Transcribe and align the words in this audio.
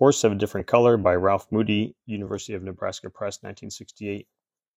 Horse 0.00 0.24
of 0.24 0.32
a 0.32 0.34
Different 0.34 0.66
Color 0.66 0.96
by 0.96 1.14
Ralph 1.14 1.46
Moody, 1.52 1.94
University 2.06 2.54
of 2.54 2.62
Nebraska 2.62 3.10
Press, 3.10 3.42
1968. 3.42 4.26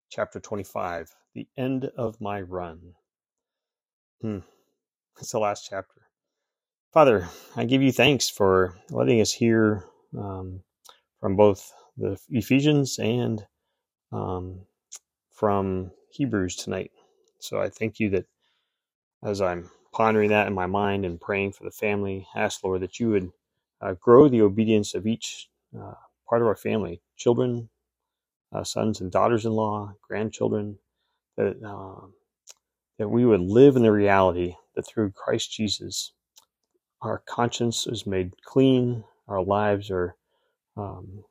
Chapter 0.10 0.42
25 0.42 1.16
The 1.34 1.48
End 1.56 1.86
of 1.96 2.20
My 2.20 2.42
Run. 2.42 2.96
Hmm. 4.22 4.40
It's 5.22 5.32
the 5.32 5.40
last 5.40 5.66
chapter. 5.70 6.02
Father, 6.92 7.30
I 7.56 7.64
give 7.64 7.82
you 7.82 7.94
thanks 7.94 8.30
for 8.30 8.76
letting 8.90 9.22
us 9.22 9.32
hear 9.32 9.86
um, 10.14 10.60
from 11.22 11.38
both 11.38 11.72
the 11.96 12.20
Ephesians 12.30 13.00
and 13.00 13.46
um, 14.12 14.60
from 15.32 15.92
Hebrews 16.12 16.58
tonight. 16.58 16.92
So 17.40 17.62
I 17.62 17.70
thank 17.70 18.02
you 18.02 18.10
that 18.10 18.26
as 19.24 19.40
I'm 19.40 19.72
pondering 19.94 20.32
that 20.32 20.48
in 20.48 20.54
my 20.54 20.68
mind 20.68 21.06
and 21.06 21.22
praying 21.22 21.54
for 21.54 21.64
the 21.64 21.72
family, 21.72 22.28
ask, 22.36 22.62
Lord, 22.62 22.82
that 22.82 23.00
you 23.00 23.12
would 23.12 23.32
uh, 23.84 23.96
grow 24.02 24.30
the 24.30 24.44
obedience 24.44 24.96
of 24.96 25.08
each 25.08 25.50
uh, 25.80 25.94
part 26.30 26.42
of 26.42 26.48
our 26.48 26.58
family 26.58 27.02
children, 27.18 27.70
uh, 28.54 28.64
sons 28.64 29.02
and 29.02 29.12
daughters 29.12 29.46
in 29.46 29.54
law, 29.54 29.94
grandchildren, 30.08 30.78
that, 31.38 31.62
um, 31.64 32.14
that 33.00 33.10
we 33.10 33.26
would 33.26 33.42
live 33.42 33.76
in 33.76 33.84
the 33.84 33.92
reality 33.92 34.56
that 34.76 34.88
through 34.88 35.12
Christ 35.12 35.52
Jesus, 35.52 36.14
our 37.02 37.24
conscience 37.28 37.88
is 37.88 38.08
made 38.08 38.34
clean, 38.46 39.04
our 39.28 39.44
lives 39.44 39.92
are 39.92 40.16
um, 40.78 41.24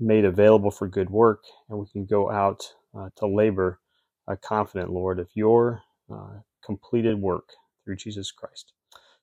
made 0.00 0.24
available 0.24 0.70
for 0.70 0.88
good 0.88 1.10
work, 1.10 1.44
and 1.68 1.78
we 1.78 1.86
can 1.92 2.06
go 2.06 2.30
out 2.30 2.64
uh, 2.96 3.08
to 3.16 3.26
labor 3.26 3.80
uh, 4.28 4.36
confident, 4.42 4.90
Lord, 4.90 5.18
of 5.18 5.28
your 5.34 5.82
uh, 6.12 6.40
completed 6.64 7.20
work 7.20 7.50
through 7.84 7.96
Jesus 7.96 8.32
Christ. 8.32 8.72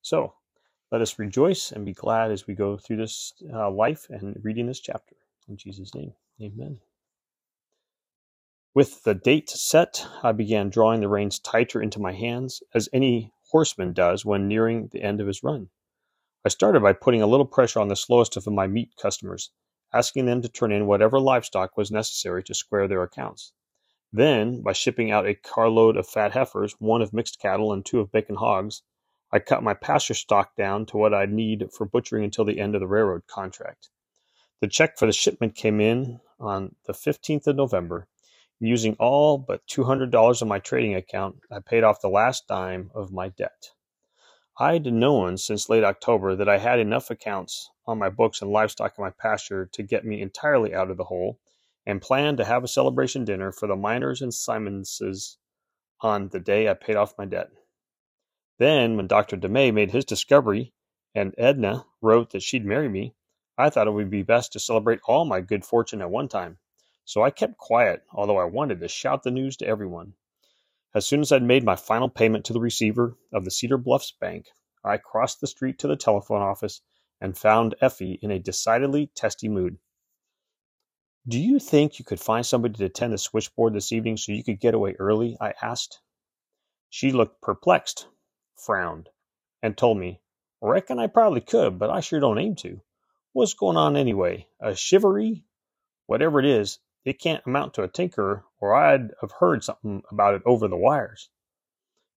So 0.01 0.33
let 0.91 1.01
us 1.01 1.19
rejoice 1.19 1.71
and 1.71 1.85
be 1.85 1.93
glad 1.93 2.31
as 2.31 2.47
we 2.47 2.55
go 2.55 2.77
through 2.77 2.97
this 2.97 3.33
uh, 3.53 3.69
life 3.69 4.07
and 4.09 4.39
reading 4.43 4.65
this 4.65 4.79
chapter. 4.79 5.15
In 5.47 5.55
Jesus' 5.55 5.93
name, 5.93 6.13
amen. 6.41 6.79
With 8.73 9.03
the 9.03 9.15
date 9.15 9.49
set, 9.49 10.05
I 10.23 10.31
began 10.31 10.69
drawing 10.69 11.01
the 11.01 11.07
reins 11.07 11.39
tighter 11.39 11.81
into 11.81 11.99
my 11.99 12.13
hands, 12.13 12.61
as 12.73 12.87
any 12.93 13.33
horseman 13.51 13.93
does 13.93 14.23
when 14.23 14.47
nearing 14.47 14.87
the 14.87 15.01
end 15.01 15.19
of 15.19 15.27
his 15.27 15.43
run. 15.43 15.69
I 16.45 16.49
started 16.49 16.81
by 16.81 16.93
putting 16.93 17.21
a 17.21 17.27
little 17.27 17.45
pressure 17.45 17.79
on 17.79 17.87
the 17.87 17.95
slowest 17.95 18.37
of 18.37 18.47
my 18.47 18.67
meat 18.67 18.91
customers, 18.99 19.51
asking 19.91 20.25
them 20.25 20.41
to 20.41 20.49
turn 20.49 20.71
in 20.71 20.87
whatever 20.87 21.19
livestock 21.19 21.77
was 21.77 21.91
necessary 21.91 22.43
to 22.43 22.53
square 22.53 22.87
their 22.87 23.03
accounts. 23.03 23.53
Then, 24.13 24.61
by 24.61 24.73
shipping 24.73 25.11
out 25.11 25.27
a 25.27 25.35
carload 25.35 25.97
of 25.97 26.07
fat 26.07 26.31
heifers, 26.31 26.73
one 26.79 27.01
of 27.01 27.13
mixed 27.13 27.39
cattle, 27.39 27.73
and 27.73 27.85
two 27.85 27.99
of 27.99 28.11
bacon 28.11 28.35
hogs, 28.35 28.81
I 29.31 29.39
cut 29.39 29.63
my 29.63 29.73
pasture 29.73 30.13
stock 30.13 30.55
down 30.55 30.85
to 30.87 30.97
what 30.97 31.13
I'd 31.13 31.31
need 31.31 31.69
for 31.71 31.85
butchering 31.85 32.23
until 32.23 32.45
the 32.45 32.59
end 32.59 32.75
of 32.75 32.81
the 32.81 32.87
railroad 32.87 33.27
contract. 33.27 33.89
The 34.61 34.67
check 34.67 34.97
for 34.97 35.05
the 35.05 35.13
shipment 35.13 35.55
came 35.55 35.79
in 35.79 36.19
on 36.39 36.75
the 36.85 36.93
15th 36.93 37.47
of 37.47 37.55
November. 37.55 38.07
Using 38.59 38.95
all 38.99 39.37
but 39.37 39.65
$200 39.67 40.41
of 40.41 40.47
my 40.47 40.59
trading 40.59 40.95
account, 40.95 41.37
I 41.51 41.59
paid 41.59 41.83
off 41.83 42.01
the 42.01 42.09
last 42.09 42.47
dime 42.47 42.91
of 42.93 43.11
my 43.11 43.29
debt. 43.29 43.71
I'd 44.57 44.85
known 44.85 45.37
since 45.37 45.69
late 45.69 45.85
October 45.85 46.35
that 46.35 46.49
I 46.49 46.57
had 46.57 46.79
enough 46.79 47.09
accounts 47.09 47.69
on 47.85 47.97
my 47.97 48.09
books 48.09 48.41
and 48.41 48.51
livestock 48.51 48.95
in 48.97 49.03
my 49.03 49.11
pasture 49.11 49.69
to 49.71 49.83
get 49.83 50.03
me 50.03 50.21
entirely 50.21 50.73
out 50.75 50.91
of 50.91 50.97
the 50.97 51.05
hole, 51.05 51.39
and 51.85 52.01
planned 52.01 52.37
to 52.37 52.45
have 52.45 52.63
a 52.63 52.67
celebration 52.67 53.23
dinner 53.23 53.53
for 53.53 53.67
the 53.67 53.75
miners 53.75 54.21
and 54.21 54.33
Simonses 54.33 55.37
on 56.01 56.27
the 56.29 56.39
day 56.39 56.67
I 56.67 56.73
paid 56.73 56.97
off 56.97 57.17
my 57.17 57.25
debt. 57.25 57.49
Then, 58.59 58.97
when 58.97 59.07
Dr. 59.07 59.37
DeMay 59.37 59.73
made 59.73 59.91
his 59.91 60.03
discovery 60.05 60.73
and 61.15 61.33
Edna 61.37 61.85
wrote 62.01 62.31
that 62.31 62.43
she'd 62.43 62.65
marry 62.65 62.89
me, 62.89 63.15
I 63.57 63.69
thought 63.69 63.87
it 63.87 63.93
would 63.93 64.09
be 64.09 64.21
best 64.23 64.53
to 64.53 64.59
celebrate 64.59 64.99
all 65.05 65.25
my 65.25 65.41
good 65.41 65.65
fortune 65.65 66.01
at 66.01 66.11
one 66.11 66.27
time. 66.27 66.59
So 67.05 67.23
I 67.23 67.31
kept 67.31 67.57
quiet, 67.57 68.03
although 68.11 68.37
I 68.37 68.43
wanted 68.43 68.81
to 68.81 68.87
shout 68.87 69.23
the 69.23 69.31
news 69.31 69.57
to 69.57 69.65
everyone. 69.65 70.13
As 70.93 71.05
soon 71.05 71.21
as 71.21 71.31
I'd 71.31 71.41
made 71.41 71.63
my 71.63 71.75
final 71.75 72.09
payment 72.09 72.45
to 72.45 72.53
the 72.53 72.59
receiver 72.59 73.17
of 73.31 73.45
the 73.45 73.51
Cedar 73.51 73.77
Bluffs 73.77 74.11
Bank, 74.11 74.47
I 74.83 74.97
crossed 74.97 75.39
the 75.39 75.47
street 75.47 75.79
to 75.79 75.87
the 75.87 75.95
telephone 75.95 76.41
office 76.41 76.81
and 77.21 77.37
found 77.37 77.75
Effie 77.79 78.19
in 78.21 78.29
a 78.29 78.39
decidedly 78.39 79.09
testy 79.15 79.47
mood. 79.47 79.77
Do 81.27 81.39
you 81.39 81.59
think 81.59 81.97
you 81.97 82.05
could 82.05 82.19
find 82.19 82.45
somebody 82.45 82.73
to 82.75 82.85
attend 82.85 83.13
the 83.13 83.17
switchboard 83.17 83.73
this 83.73 83.91
evening 83.91 84.17
so 84.17 84.31
you 84.31 84.43
could 84.43 84.59
get 84.59 84.73
away 84.73 84.95
early? 84.99 85.37
I 85.39 85.53
asked. 85.61 86.01
She 86.89 87.11
looked 87.11 87.41
perplexed, 87.41 88.07
frowned, 88.59 89.09
and 89.61 89.77
told 89.77 89.97
me, 89.97 90.21
"Reckon 90.61 90.99
I 90.99 91.07
probably 91.07 91.41
could, 91.41 91.79
but 91.79 91.89
I 91.89 92.01
sure 92.01 92.19
don't 92.19 92.37
aim 92.37 92.55
to. 92.55 92.81
What's 93.31 93.53
going 93.53 93.77
on 93.77 93.95
anyway? 93.95 94.47
A 94.59 94.75
shivaree? 94.75 95.43
Whatever 96.07 96.39
it 96.39 96.45
is, 96.45 96.79
it 97.05 97.19
can't 97.19 97.45
amount 97.45 97.73
to 97.75 97.83
a 97.83 97.87
tinker, 97.87 98.43
or 98.59 98.73
I'd 98.75 99.11
have 99.21 99.31
heard 99.31 99.63
something 99.63 100.03
about 100.11 100.33
it 100.33 100.41
over 100.45 100.67
the 100.67 100.75
wires." 100.75 101.29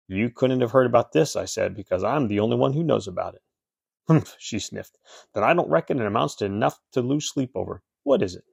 "You 0.08 0.30
couldn't 0.30 0.62
have 0.62 0.72
heard 0.72 0.86
about 0.86 1.12
this," 1.12 1.36
I 1.36 1.44
said, 1.44 1.76
"because 1.76 2.02
I'm 2.02 2.26
the 2.26 2.40
only 2.40 2.56
one 2.56 2.72
who 2.72 2.82
knows 2.82 3.06
about 3.06 3.36
it." 3.36 3.42
"Humph!" 4.08 4.34
she 4.38 4.58
sniffed. 4.58 4.98
"Then 5.34 5.44
I 5.44 5.54
don't 5.54 5.70
reckon 5.70 6.00
it 6.00 6.06
amounts 6.06 6.34
to 6.36 6.44
enough 6.46 6.80
to 6.90 7.02
lose 7.02 7.30
sleep 7.30 7.52
over. 7.54 7.84
What 8.02 8.20
is 8.20 8.34
it?" 8.34 8.44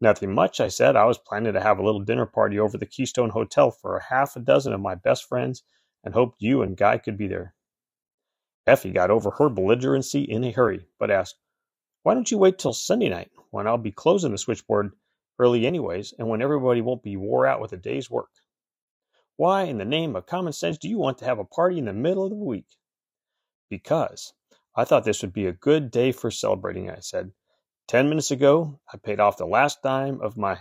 "Nothing 0.00 0.32
much," 0.32 0.60
I 0.60 0.68
said. 0.68 0.94
"I 0.94 1.06
was 1.06 1.18
planning 1.18 1.54
to 1.54 1.60
have 1.60 1.80
a 1.80 1.84
little 1.84 2.02
dinner 2.02 2.26
party 2.26 2.58
over 2.60 2.78
the 2.78 2.86
Keystone 2.86 3.30
Hotel 3.30 3.72
for 3.72 3.96
a 3.96 4.04
half 4.04 4.36
a 4.36 4.40
dozen 4.40 4.72
of 4.72 4.80
my 4.80 4.94
best 4.94 5.24
friends 5.24 5.64
and 6.02 6.14
hoped 6.14 6.40
you 6.42 6.62
and 6.62 6.76
Guy 6.76 6.98
could 6.98 7.16
be 7.16 7.26
there." 7.26 7.54
Effie 8.66 8.92
got 8.92 9.10
over 9.10 9.30
her 9.32 9.48
belligerency 9.48 10.22
in 10.22 10.44
a 10.44 10.50
hurry, 10.50 10.86
but 10.98 11.10
asked, 11.10 11.38
"Why 12.02 12.14
don't 12.14 12.30
you 12.30 12.38
wait 12.38 12.58
till 12.58 12.72
Sunday 12.72 13.08
night, 13.08 13.30
when 13.50 13.66
I'll 13.66 13.78
be 13.78 13.92
closing 13.92 14.32
the 14.32 14.38
switchboard 14.38 14.92
early 15.38 15.66
anyways, 15.66 16.12
and 16.18 16.28
when 16.28 16.42
everybody 16.42 16.80
won't 16.80 17.02
be 17.02 17.16
wore 17.16 17.46
out 17.46 17.60
with 17.60 17.72
a 17.72 17.76
day's 17.76 18.10
work?" 18.10 18.30
"Why 19.36 19.64
in 19.64 19.78
the 19.78 19.84
name 19.84 20.14
of 20.16 20.26
common 20.26 20.52
sense 20.52 20.78
do 20.78 20.88
you 20.88 20.98
want 20.98 21.18
to 21.18 21.24
have 21.24 21.38
a 21.38 21.44
party 21.44 21.78
in 21.78 21.86
the 21.86 21.92
middle 21.92 22.24
of 22.24 22.30
the 22.30 22.36
week?" 22.36 22.68
"Because 23.68 24.34
I 24.74 24.84
thought 24.84 25.04
this 25.04 25.22
would 25.22 25.32
be 25.32 25.46
a 25.46 25.52
good 25.52 25.90
day 25.90 26.12
for 26.12 26.30
celebrating," 26.30 26.90
I 26.90 27.00
said. 27.00 27.32
"Ten 27.88 28.08
minutes 28.08 28.30
ago 28.30 28.80
I 28.92 28.98
paid 28.98 29.20
off 29.20 29.36
the 29.36 29.46
last 29.46 29.82
dime 29.82 30.20
of 30.20 30.36
my 30.36 30.60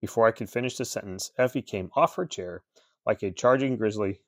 Before 0.00 0.26
I 0.26 0.32
could 0.32 0.50
finish 0.50 0.76
the 0.76 0.84
sentence, 0.84 1.32
Effie 1.38 1.62
came 1.62 1.90
off 1.94 2.16
her 2.16 2.26
chair 2.26 2.62
like 3.06 3.22
a 3.22 3.30
charging 3.30 3.76
grizzly, 3.76 4.20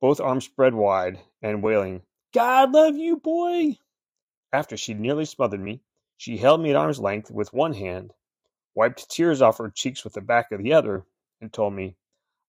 both 0.00 0.20
arms 0.20 0.44
spread 0.44 0.74
wide, 0.74 1.18
and 1.42 1.60
wailing, 1.62 2.02
God 2.32 2.70
love 2.70 2.96
you, 2.96 3.16
boy! 3.16 3.78
After 4.52 4.76
she'd 4.76 5.00
nearly 5.00 5.24
smothered 5.24 5.60
me, 5.60 5.82
she 6.16 6.36
held 6.36 6.60
me 6.60 6.70
at 6.70 6.76
arm's 6.76 7.00
length 7.00 7.32
with 7.32 7.52
one 7.52 7.72
hand, 7.74 8.12
wiped 8.74 9.10
tears 9.10 9.42
off 9.42 9.58
her 9.58 9.70
cheeks 9.70 10.04
with 10.04 10.12
the 10.12 10.20
back 10.20 10.52
of 10.52 10.62
the 10.62 10.72
other, 10.72 11.04
and 11.40 11.52
told 11.52 11.74
me, 11.74 11.96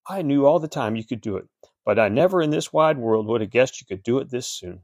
I 0.05 0.21
knew 0.21 0.45
all 0.45 0.59
the 0.59 0.67
time 0.67 0.95
you 0.95 1.03
could 1.03 1.21
do 1.21 1.37
it, 1.37 1.47
but 1.85 1.97
I 1.97 2.09
never 2.09 2.41
in 2.41 2.51
this 2.51 2.71
wide 2.71 2.99
world 2.99 3.25
would 3.25 3.41
have 3.41 3.49
guessed 3.49 3.81
you 3.81 3.87
could 3.87 4.03
do 4.03 4.19
it 4.19 4.29
this 4.29 4.47
soon. 4.47 4.83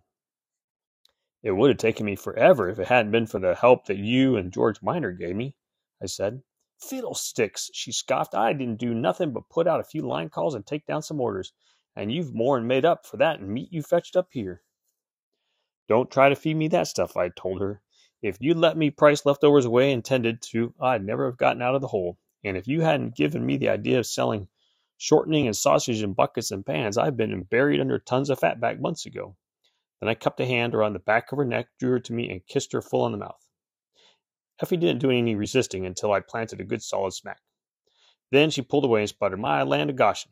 It 1.43 1.51
would 1.51 1.69
have 1.69 1.77
taken 1.77 2.05
me 2.05 2.15
forever 2.15 2.69
if 2.69 2.79
it 2.79 2.87
hadn't 2.87 3.11
been 3.11 3.27
for 3.27 3.39
the 3.39 3.53
help 3.53 3.85
that 3.85 3.97
you 3.97 4.37
and 4.37 4.51
George 4.51 4.81
Miner 4.81 5.11
gave 5.11 5.35
me, 5.35 5.55
I 6.01 6.07
said. 6.07 6.41
Fiddlesticks! 6.77 7.69
she 7.73 7.91
scoffed. 7.91 8.35
I 8.35 8.53
didn't 8.53 8.79
do 8.79 8.93
nothing 8.93 9.31
but 9.31 9.49
put 9.49 9.67
out 9.67 9.79
a 9.79 9.83
few 9.83 10.01
line 10.01 10.29
calls 10.29 10.55
and 10.55 10.65
take 10.65 10.85
down 10.85 11.01
some 11.01 11.21
orders, 11.21 11.53
and 11.95 12.11
you've 12.11 12.33
more'n 12.33 12.67
made 12.67 12.85
up 12.85 13.05
for 13.05 13.17
that 13.17 13.39
in 13.39 13.53
meat 13.53 13.71
you 13.71 13.81
fetched 13.81 14.15
up 14.15 14.27
here. 14.31 14.61
Don't 15.87 16.11
try 16.11 16.29
to 16.29 16.35
feed 16.35 16.55
me 16.55 16.67
that 16.69 16.87
stuff, 16.87 17.15
I 17.15 17.29
told 17.29 17.61
her. 17.61 17.81
If 18.21 18.37
you'd 18.39 18.57
let 18.57 18.75
me 18.75 18.89
price 18.89 19.25
leftovers 19.25 19.65
away 19.65 19.91
intended 19.91 20.41
to, 20.43 20.73
I'd 20.79 21.05
never 21.05 21.25
have 21.25 21.37
gotten 21.37 21.61
out 21.61 21.75
of 21.75 21.81
the 21.81 21.87
hole. 21.87 22.17
And 22.43 22.57
if 22.57 22.67
you 22.67 22.81
hadn't 22.81 23.15
given 23.15 23.45
me 23.45 23.57
the 23.57 23.69
idea 23.69 23.99
of 23.99 24.05
selling 24.05 24.47
shortening 24.97 25.45
and 25.45 25.55
sausage 25.55 26.01
in 26.01 26.13
buckets 26.13 26.51
and 26.51 26.65
pans, 26.65 26.97
I'd 26.97 27.17
been 27.17 27.43
buried 27.43 27.81
under 27.81 27.99
tons 27.99 28.29
of 28.29 28.39
fatback 28.39 28.79
months 28.79 29.05
ago. 29.05 29.35
Then 29.99 30.09
I 30.09 30.15
cupped 30.15 30.39
a 30.39 30.45
hand 30.45 30.73
around 30.73 30.93
the 30.93 30.99
back 30.99 31.31
of 31.31 31.37
her 31.37 31.45
neck, 31.45 31.67
drew 31.79 31.91
her 31.91 31.99
to 31.99 32.13
me, 32.13 32.29
and 32.29 32.45
kissed 32.45 32.73
her 32.73 32.81
full 32.81 33.03
on 33.03 33.11
the 33.11 33.17
mouth. 33.17 33.44
Effie 34.61 34.77
didn't 34.77 35.01
do 35.01 35.11
any 35.11 35.35
resisting 35.35 35.85
until 35.85 36.13
I 36.13 36.19
planted 36.21 36.61
a 36.61 36.65
good 36.65 36.81
solid 36.81 37.13
smack. 37.13 37.41
Then 38.31 38.49
she 38.49 38.61
pulled 38.61 38.85
away 38.85 39.01
and 39.01 39.09
sputtered, 39.09 39.39
My 39.39 39.63
land 39.63 39.89
of 39.89 39.95
Goshen! 39.95 40.31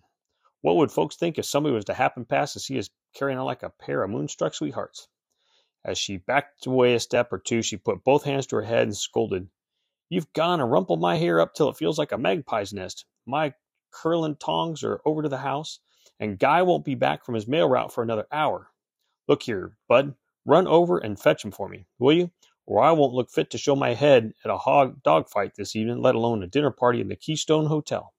What 0.61 0.77
would 0.77 0.91
folks 0.91 1.15
think 1.15 1.37
if 1.37 1.45
somebody 1.45 1.75
was 1.75 1.85
to 1.85 1.93
happen 1.93 2.25
past 2.25 2.55
and 2.55 2.61
see 2.61 2.79
us 2.79 2.89
carrying 3.13 3.37
on 3.37 3.45
like 3.45 3.63
a 3.63 3.69
pair 3.69 4.03
of 4.03 4.09
moonstruck 4.09 4.53
sweethearts? 4.53 5.07
As 5.83 5.97
she 5.97 6.17
backed 6.17 6.65
away 6.65 6.93
a 6.93 6.99
step 6.99 7.33
or 7.33 7.39
two, 7.39 7.61
she 7.61 7.75
put 7.75 8.03
both 8.03 8.23
hands 8.23 8.47
to 8.47 8.55
her 8.55 8.61
head 8.61 8.83
and 8.83 8.95
scolded, 8.95 9.49
You've 10.13 10.31
gone 10.33 10.61
and 10.61 10.71
rumpled 10.71 11.01
my 11.01 11.15
hair 11.15 11.39
up 11.39 11.55
till 11.55 11.69
it 11.69 11.77
feels 11.77 11.97
like 11.97 12.11
a 12.11 12.17
magpie's 12.17 12.71
nest. 12.71 13.05
My 13.25 13.53
curling 13.91 14.35
tongs 14.35 14.83
are 14.83 15.01
over 15.05 15.23
to 15.23 15.29
the 15.29 15.39
house, 15.39 15.79
and 16.19 16.37
Guy 16.37 16.61
won't 16.61 16.85
be 16.85 16.93
back 16.93 17.25
from 17.25 17.33
his 17.35 17.47
mail 17.47 17.67
route 17.67 17.91
for 17.91 18.03
another 18.03 18.27
hour. 18.31 18.69
Look 19.27 19.41
here, 19.41 19.75
Bud, 19.87 20.13
run 20.45 20.67
over 20.67 20.99
and 20.99 21.19
fetch 21.19 21.43
him 21.43 21.51
for 21.51 21.67
me, 21.67 21.87
will 21.97 22.13
you? 22.13 22.31
Or 22.65 22.81
I 22.81 22.91
won't 22.91 23.13
look 23.13 23.29
fit 23.29 23.49
to 23.51 23.57
show 23.57 23.75
my 23.75 23.93
head 23.93 24.33
at 24.43 24.51
a 24.51 24.57
hog 24.57 25.01
dog 25.03 25.29
fight 25.29 25.55
this 25.55 25.75
evening, 25.75 26.01
let 26.01 26.15
alone 26.15 26.43
a 26.43 26.47
dinner 26.47 26.71
party 26.71 27.01
in 27.01 27.09
the 27.09 27.15
Keystone 27.15 27.65
Hotel. 27.65 28.13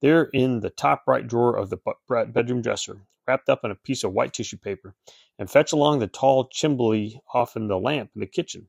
They're 0.00 0.30
in 0.32 0.60
the 0.60 0.70
top 0.70 1.02
right 1.06 1.26
drawer 1.26 1.56
of 1.56 1.70
the 1.70 1.78
bedroom 2.08 2.62
dresser, 2.62 3.02
wrapped 3.26 3.48
up 3.48 3.64
in 3.64 3.70
a 3.70 3.74
piece 3.74 4.02
of 4.02 4.12
white 4.12 4.32
tissue 4.32 4.56
paper, 4.56 4.94
and 5.38 5.50
fetch 5.50 5.72
along 5.72 5.98
the 5.98 6.06
tall 6.06 6.48
chimbley 6.48 7.18
off 7.34 7.56
in 7.56 7.68
the 7.68 7.78
lamp 7.78 8.10
in 8.14 8.20
the 8.20 8.26
kitchen. 8.26 8.68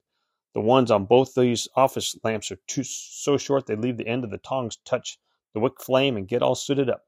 The 0.53 0.61
ones 0.61 0.91
on 0.91 1.05
both 1.05 1.33
these 1.33 1.67
office 1.75 2.17
lamps 2.23 2.51
are 2.51 2.59
too 2.67 2.83
so 2.83 3.37
short 3.37 3.65
they 3.65 3.75
leave 3.75 3.97
the 3.97 4.07
end 4.07 4.23
of 4.23 4.31
the 4.31 4.37
tongs 4.37 4.77
touch 4.85 5.17
the 5.53 5.59
wick 5.59 5.81
flame 5.81 6.17
and 6.17 6.27
get 6.27 6.41
all 6.41 6.55
sooted 6.55 6.89
up. 6.89 7.03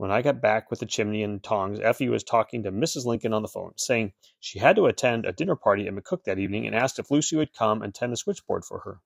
When 0.00 0.10
I 0.10 0.22
got 0.22 0.40
back 0.40 0.70
with 0.70 0.80
the 0.80 0.86
chimney 0.86 1.22
and 1.22 1.44
tongs, 1.44 1.78
Effie 1.78 2.08
was 2.08 2.24
talking 2.24 2.62
to 2.62 2.72
Mrs. 2.72 3.04
Lincoln 3.04 3.34
on 3.34 3.42
the 3.42 3.48
phone, 3.48 3.74
saying 3.76 4.14
she 4.38 4.58
had 4.58 4.76
to 4.76 4.86
attend 4.86 5.26
a 5.26 5.32
dinner 5.32 5.56
party 5.56 5.86
at 5.86 5.92
McCook 5.92 6.24
that 6.24 6.38
evening 6.38 6.66
and 6.66 6.74
asked 6.74 6.98
if 6.98 7.10
Lucy 7.10 7.36
would 7.36 7.52
come 7.52 7.82
and 7.82 7.94
tend 7.94 8.10
the 8.10 8.16
switchboard 8.16 8.64
for 8.64 8.78
her. 8.78 9.02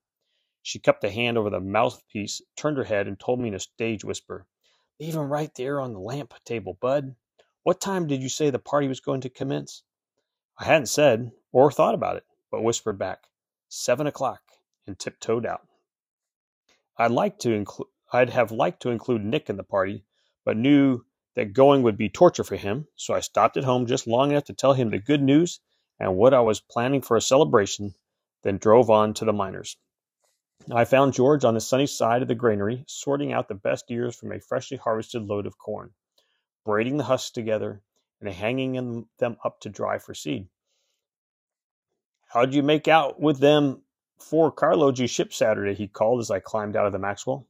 She 0.61 0.79
cupped 0.79 1.03
a 1.03 1.11
hand 1.11 1.37
over 1.37 1.49
the 1.49 1.59
mouthpiece, 1.59 2.41
turned 2.55 2.77
her 2.77 2.85
head, 2.85 3.09
and 3.09 3.19
told 3.19 3.41
me 3.41 3.49
in 3.49 3.55
a 3.55 3.59
stage 3.59 4.05
whisper, 4.05 4.47
Leave 4.97 5.15
him 5.15 5.29
right 5.29 5.53
there 5.55 5.81
on 5.81 5.91
the 5.91 5.99
lamp 5.99 6.33
table, 6.45 6.77
Bud. 6.79 7.17
What 7.63 7.81
time 7.81 8.07
did 8.07 8.23
you 8.23 8.29
say 8.29 8.49
the 8.49 8.57
party 8.57 8.87
was 8.87 9.01
going 9.01 9.19
to 9.19 9.29
commence? 9.29 9.83
I 10.57 10.63
hadn't 10.63 10.85
said 10.85 11.33
or 11.51 11.73
thought 11.73 11.93
about 11.93 12.15
it, 12.15 12.23
but 12.49 12.63
whispered 12.63 12.97
back, 12.97 13.27
Seven 13.67 14.07
o'clock, 14.07 14.43
and 14.87 14.97
tiptoed 14.97 15.45
out. 15.45 15.67
I'd 16.97 17.11
like 17.11 17.37
to 17.39 17.51
include 17.51 17.89
I'd 18.13 18.29
have 18.29 18.53
liked 18.53 18.81
to 18.83 18.91
include 18.91 19.25
Nick 19.25 19.49
in 19.49 19.57
the 19.57 19.63
party, 19.65 20.05
but 20.45 20.55
knew 20.55 21.03
that 21.35 21.53
going 21.53 21.83
would 21.83 21.97
be 21.97 22.07
torture 22.07 22.43
for 22.43 22.55
him, 22.55 22.87
so 22.95 23.13
I 23.13 23.19
stopped 23.19 23.57
at 23.57 23.65
home 23.65 23.87
just 23.87 24.07
long 24.07 24.31
enough 24.31 24.45
to 24.45 24.53
tell 24.53 24.73
him 24.73 24.89
the 24.89 24.99
good 24.99 25.21
news 25.21 25.59
and 25.99 26.15
what 26.15 26.33
I 26.33 26.41
was 26.41 26.61
planning 26.61 27.01
for 27.01 27.17
a 27.17 27.21
celebration, 27.21 27.95
then 28.43 28.57
drove 28.57 28.89
on 28.89 29.13
to 29.15 29.25
the 29.25 29.33
miners. 29.33 29.77
I 30.71 30.85
found 30.85 31.13
George 31.13 31.43
on 31.43 31.53
the 31.53 31.61
sunny 31.61 31.87
side 31.87 32.21
of 32.21 32.27
the 32.27 32.35
granary, 32.35 32.85
sorting 32.87 33.33
out 33.33 33.47
the 33.47 33.55
best 33.55 33.85
ears 33.89 34.15
from 34.15 34.31
a 34.31 34.39
freshly 34.39 34.77
harvested 34.77 35.23
load 35.23 35.45
of 35.45 35.57
corn, 35.57 35.93
braiding 36.63 36.97
the 36.97 37.03
husks 37.03 37.31
together, 37.31 37.81
and 38.21 38.29
hanging 38.29 39.07
them 39.19 39.37
up 39.43 39.59
to 39.61 39.69
dry 39.69 39.97
for 39.97 40.13
seed. 40.13 40.47
How'd 42.27 42.53
you 42.53 42.63
make 42.63 42.87
out 42.87 43.19
with 43.19 43.39
them 43.39 43.81
four 44.17 44.51
carloads 44.51 44.99
you 44.99 45.07
shipped 45.07 45.33
Saturday? 45.33 45.73
he 45.73 45.87
called 45.87 46.21
as 46.21 46.31
I 46.31 46.39
climbed 46.39 46.75
out 46.75 46.85
of 46.85 46.93
the 46.93 46.99
Maxwell. 46.99 47.47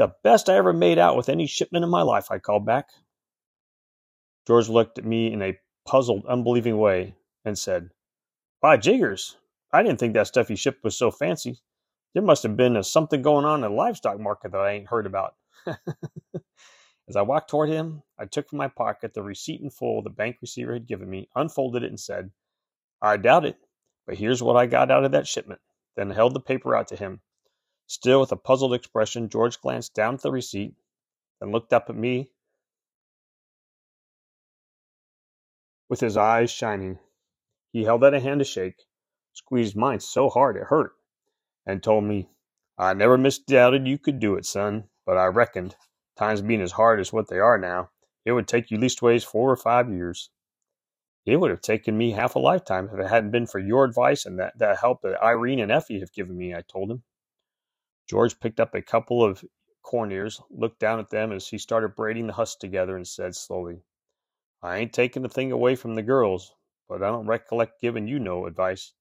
The 0.00 0.14
best 0.24 0.48
I 0.48 0.56
ever 0.56 0.72
made 0.72 0.96
out 0.98 1.14
with 1.14 1.28
any 1.28 1.46
shipment 1.46 1.84
in 1.84 1.90
my 1.90 2.00
life, 2.00 2.30
I 2.30 2.38
called 2.38 2.64
back. 2.64 2.88
George 4.46 4.66
looked 4.66 4.96
at 4.98 5.04
me 5.04 5.30
in 5.30 5.42
a 5.42 5.58
puzzled, 5.86 6.24
unbelieving 6.24 6.78
way 6.78 7.16
and 7.44 7.58
said, 7.58 7.90
By 8.62 8.78
jiggers, 8.78 9.36
I 9.74 9.82
didn't 9.82 10.00
think 10.00 10.14
that 10.14 10.26
stuff 10.26 10.48
you 10.48 10.56
shipped 10.56 10.84
was 10.84 10.96
so 10.96 11.10
fancy. 11.10 11.60
There 12.14 12.22
must 12.22 12.42
have 12.44 12.56
been 12.56 12.78
a 12.78 12.82
something 12.82 13.20
going 13.20 13.44
on 13.44 13.56
in 13.56 13.70
the 13.70 13.76
livestock 13.76 14.18
market 14.18 14.52
that 14.52 14.62
I 14.62 14.70
ain't 14.70 14.88
heard 14.88 15.04
about. 15.04 15.34
As 17.06 17.14
I 17.14 17.20
walked 17.20 17.50
toward 17.50 17.68
him, 17.68 18.02
I 18.18 18.24
took 18.24 18.48
from 18.48 18.56
my 18.56 18.68
pocket 18.68 19.12
the 19.12 19.22
receipt 19.22 19.60
in 19.60 19.68
full 19.68 20.00
the 20.00 20.08
bank 20.08 20.38
receiver 20.40 20.72
had 20.72 20.86
given 20.86 21.10
me, 21.10 21.28
unfolded 21.36 21.82
it, 21.82 21.90
and 21.90 22.00
said, 22.00 22.30
I 23.02 23.18
doubt 23.18 23.44
it, 23.44 23.58
but 24.06 24.16
here's 24.16 24.42
what 24.42 24.56
I 24.56 24.64
got 24.64 24.90
out 24.90 25.04
of 25.04 25.12
that 25.12 25.28
shipment, 25.28 25.60
then 25.94 26.08
held 26.08 26.32
the 26.32 26.40
paper 26.40 26.74
out 26.74 26.88
to 26.88 26.96
him. 26.96 27.20
Still 27.90 28.20
with 28.20 28.30
a 28.30 28.36
puzzled 28.36 28.72
expression, 28.72 29.28
George 29.28 29.60
glanced 29.60 29.94
down 29.94 30.14
at 30.14 30.22
the 30.22 30.30
receipt, 30.30 30.76
then 31.40 31.50
looked 31.50 31.72
up 31.72 31.90
at 31.90 31.96
me 31.96 32.30
with 35.88 35.98
his 35.98 36.16
eyes 36.16 36.52
shining. 36.52 37.00
He 37.72 37.82
held 37.82 38.04
out 38.04 38.14
a 38.14 38.20
hand 38.20 38.38
to 38.38 38.44
shake, 38.44 38.84
squeezed 39.32 39.74
mine 39.74 39.98
so 39.98 40.28
hard 40.28 40.56
it 40.56 40.68
hurt, 40.68 40.92
and 41.66 41.82
told 41.82 42.04
me, 42.04 42.30
I 42.78 42.94
never 42.94 43.18
misdoubted 43.18 43.88
you 43.88 43.98
could 43.98 44.20
do 44.20 44.36
it, 44.36 44.46
son, 44.46 44.88
but 45.04 45.18
I 45.18 45.24
reckoned, 45.24 45.74
times 46.16 46.42
being 46.42 46.62
as 46.62 46.70
hard 46.70 47.00
as 47.00 47.12
what 47.12 47.26
they 47.26 47.40
are 47.40 47.58
now, 47.58 47.90
it 48.24 48.30
would 48.30 48.46
take 48.46 48.70
you 48.70 48.78
leastways 48.78 49.24
four 49.24 49.50
or 49.50 49.56
five 49.56 49.90
years. 49.90 50.30
It 51.26 51.38
would 51.38 51.50
have 51.50 51.60
taken 51.60 51.98
me 51.98 52.12
half 52.12 52.36
a 52.36 52.38
lifetime 52.38 52.88
if 52.92 53.00
it 53.00 53.08
hadn't 53.08 53.32
been 53.32 53.48
for 53.48 53.58
your 53.58 53.84
advice 53.84 54.26
and 54.26 54.38
that, 54.38 54.56
that 54.58 54.78
help 54.78 55.02
that 55.02 55.20
Irene 55.20 55.58
and 55.58 55.72
Effie 55.72 55.98
have 55.98 56.12
given 56.12 56.38
me, 56.38 56.54
I 56.54 56.62
told 56.62 56.88
him. 56.88 57.02
George 58.10 58.40
picked 58.40 58.58
up 58.58 58.74
a 58.74 58.82
couple 58.82 59.22
of 59.22 59.44
corn 59.82 60.10
ears, 60.10 60.42
looked 60.50 60.80
down 60.80 60.98
at 60.98 61.10
them 61.10 61.30
as 61.30 61.46
he 61.46 61.58
started 61.58 61.94
braiding 61.94 62.26
the 62.26 62.32
husks 62.32 62.56
together, 62.56 62.96
and 62.96 63.06
said 63.06 63.36
slowly, 63.36 63.84
I 64.60 64.78
ain't 64.78 64.92
taking 64.92 65.22
the 65.22 65.28
thing 65.28 65.52
away 65.52 65.76
from 65.76 65.94
the 65.94 66.02
girls, 66.02 66.52
but 66.88 67.04
I 67.04 67.06
don't 67.06 67.28
recollect 67.28 67.80
giving 67.80 68.08
you 68.08 68.18
no 68.18 68.46
advice. 68.46 68.94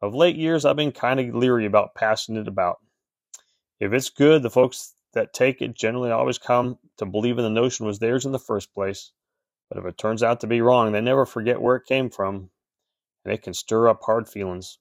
Of 0.00 0.14
late 0.14 0.36
years, 0.36 0.64
I've 0.64 0.76
been 0.76 0.92
kind 0.92 1.20
of 1.20 1.34
leery 1.34 1.66
about 1.66 1.94
passing 1.94 2.36
it 2.36 2.48
about. 2.48 2.78
If 3.80 3.92
it's 3.92 4.08
good, 4.08 4.42
the 4.42 4.48
folks 4.48 4.94
that 5.12 5.34
take 5.34 5.60
it 5.60 5.74
generally 5.74 6.10
always 6.10 6.38
come 6.38 6.78
to 6.96 7.04
believe 7.04 7.36
in 7.36 7.44
the 7.44 7.50
notion 7.50 7.84
was 7.84 7.98
theirs 7.98 8.24
in 8.24 8.32
the 8.32 8.38
first 8.38 8.72
place. 8.72 9.12
But 9.68 9.76
if 9.76 9.84
it 9.84 9.98
turns 9.98 10.22
out 10.22 10.40
to 10.40 10.46
be 10.46 10.62
wrong, 10.62 10.92
they 10.92 11.02
never 11.02 11.26
forget 11.26 11.60
where 11.60 11.76
it 11.76 11.84
came 11.84 12.08
from, 12.08 12.48
and 13.26 13.34
it 13.34 13.42
can 13.42 13.52
stir 13.52 13.90
up 13.90 14.00
hard 14.04 14.26
feelings. 14.26 14.78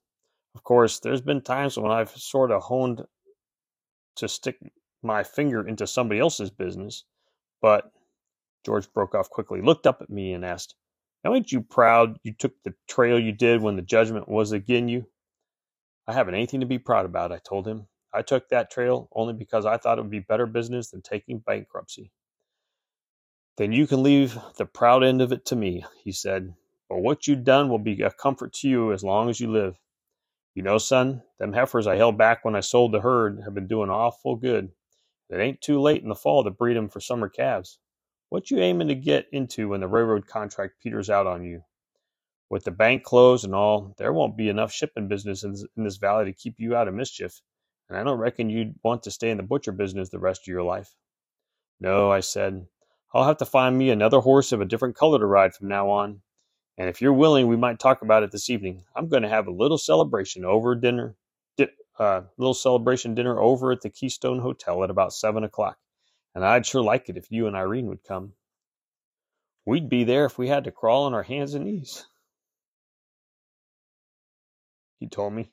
Of 0.56 0.64
course, 0.64 1.00
there's 1.00 1.20
been 1.20 1.42
times 1.42 1.78
when 1.78 1.92
I've 1.92 2.12
sort 2.12 2.52
of 2.52 2.64
honed 2.64 3.06
to 4.18 4.28
stick 4.28 4.58
my 5.04 5.24
finger 5.24 5.68
into 5.68 5.88
somebody 5.88 6.20
else's 6.20 6.50
business, 6.52 7.06
but 7.62 7.92
George 8.66 8.92
broke 8.94 9.16
off 9.16 9.30
quickly, 9.30 9.62
looked 9.62 9.88
up 9.88 10.02
at 10.02 10.10
me, 10.10 10.34
and 10.34 10.46
asked, 10.46 10.76
Now 11.24 11.34
ain't 11.34 11.52
you 11.52 11.62
proud 11.62 12.20
you 12.24 12.34
took 12.34 12.54
the 12.64 12.74
trail 12.88 13.20
you 13.20 13.32
did 13.32 13.62
when 13.62 13.76
the 13.76 13.82
judgment 13.82 14.28
was 14.30 14.54
agin 14.54 14.88
you? 14.90 15.08
I 16.08 16.14
haven't 16.14 16.36
anything 16.36 16.62
to 16.62 16.66
be 16.66 16.80
proud 16.80 17.06
about, 17.06 17.32
I 17.32 17.40
told 17.40 17.68
him. 17.68 17.88
I 18.14 18.22
took 18.22 18.50
that 18.50 18.72
trail 18.72 19.10
only 19.14 19.34
because 19.34 19.66
I 19.66 19.78
thought 19.78 20.00
it 20.00 20.02
would 20.02 20.12
be 20.12 20.20
better 20.20 20.46
business 20.46 20.90
than 20.90 21.02
taking 21.02 21.40
bankruptcy. 21.40 22.12
Then 23.58 23.72
you 23.72 23.88
can 23.88 24.04
leave 24.04 24.38
the 24.58 24.66
proud 24.66 25.04
end 25.04 25.22
of 25.22 25.32
it 25.32 25.46
to 25.48 25.56
me, 25.56 25.86
he 26.04 26.12
said. 26.12 26.54
But 26.90 27.00
what 27.00 27.28
you've 27.28 27.44
done 27.44 27.70
will 27.70 27.80
be 27.80 28.02
a 28.02 28.12
comfort 28.12 28.54
to 28.56 28.70
you 28.70 28.94
as 28.94 29.04
long 29.04 29.30
as 29.30 29.40
you 29.40 29.52
live. 29.52 29.78
You 30.58 30.64
know, 30.64 30.80
son, 30.80 31.22
them 31.38 31.54
heifers 31.54 31.86
I 31.86 31.98
held 31.98 32.18
back 32.18 32.44
when 32.44 32.56
I 32.56 32.62
sold 32.62 32.92
the 32.92 33.02
herd 33.02 33.42
have 33.44 33.54
been 33.54 33.68
doing 33.68 33.92
awful 33.92 34.36
good. 34.36 34.72
It 35.30 35.38
ain't 35.40 35.62
too 35.62 35.80
late 35.80 36.02
in 36.02 36.10
the 36.10 36.16
fall 36.16 36.44
to 36.44 36.50
breed 36.50 36.76
'em 36.76 36.90
for 36.90 37.00
summer 37.00 37.30
calves. 37.30 37.78
What 38.30 38.50
you 38.50 38.58
aiming 38.58 38.88
to 38.88 38.96
get 38.96 39.28
into 39.32 39.70
when 39.70 39.82
the 39.82 39.88
railroad 39.88 40.26
contract 40.26 40.80
peters 40.82 41.12
out 41.12 41.28
on 41.28 41.44
you? 41.44 41.62
With 42.50 42.64
the 42.64 42.72
bank 42.72 43.04
closed 43.04 43.46
and 43.46 43.54
all, 43.54 43.94
there 44.00 44.12
won't 44.12 44.36
be 44.36 44.50
enough 44.50 44.72
shipping 44.72 45.08
business 45.08 45.44
in, 45.44 45.54
in 45.76 45.84
this 45.84 45.98
valley 45.98 46.26
to 46.26 46.34
keep 46.34 46.56
you 46.60 46.76
out 46.76 46.88
of 46.88 46.96
mischief, 46.96 47.40
and 47.88 47.96
I 47.96 48.04
don't 48.04 48.18
reckon 48.18 48.50
you'd 48.50 48.80
want 48.84 49.04
to 49.04 49.12
stay 49.12 49.30
in 49.30 49.38
the 49.38 49.44
butcher 49.44 49.72
business 49.72 50.10
the 50.10 50.18
rest 50.18 50.42
of 50.42 50.48
your 50.48 50.64
life. 50.64 50.96
No, 51.80 52.12
I 52.12 52.22
said, 52.22 52.66
I'll 53.14 53.26
have 53.26 53.38
to 53.38 53.46
find 53.46 53.78
me 53.78 53.92
another 53.92 54.22
horse 54.22 54.52
of 54.52 54.62
a 54.62 54.66
different 54.66 54.96
color 54.96 55.20
to 55.20 55.26
ride 55.28 55.54
from 55.54 55.68
now 55.68 55.92
on. 55.92 56.24
And 56.78 56.90
if 56.90 57.02
you're 57.02 57.14
willing, 57.14 57.48
we 57.48 57.58
might 57.58 57.80
talk 57.80 58.02
about 58.04 58.24
it 58.24 58.32
this 58.32 58.50
evening. 58.50 58.84
I'm 58.96 59.08
going 59.08 59.24
to 59.24 59.30
have 59.30 59.48
a 59.48 59.52
little 59.52 59.80
celebration 59.80 60.46
over 60.46 60.76
dinner, 60.76 61.16
di- 61.58 61.70
uh, 61.98 62.22
little 62.38 62.54
celebration 62.54 63.16
dinner 63.16 63.40
over 63.40 63.72
at 63.72 63.82
the 63.82 63.90
Keystone 63.90 64.40
Hotel 64.40 64.84
at 64.84 64.92
about 64.92 65.14
seven 65.14 65.44
o'clock. 65.44 65.78
And 66.36 66.46
I'd 66.46 66.68
sure 66.68 66.84
like 66.84 67.10
it 67.10 67.18
if 67.18 67.32
you 67.32 67.48
and 67.48 67.56
Irene 67.56 67.88
would 67.88 68.04
come. 68.04 68.34
We'd 69.66 69.90
be 69.90 70.04
there 70.04 70.26
if 70.26 70.38
we 70.38 70.48
had 70.48 70.66
to 70.66 70.72
crawl 70.72 71.06
on 71.06 71.14
our 71.16 71.24
hands 71.24 71.56
and 71.56 71.66
knees. 71.66 72.06
He 75.00 75.08
told 75.08 75.34
me. 75.34 75.52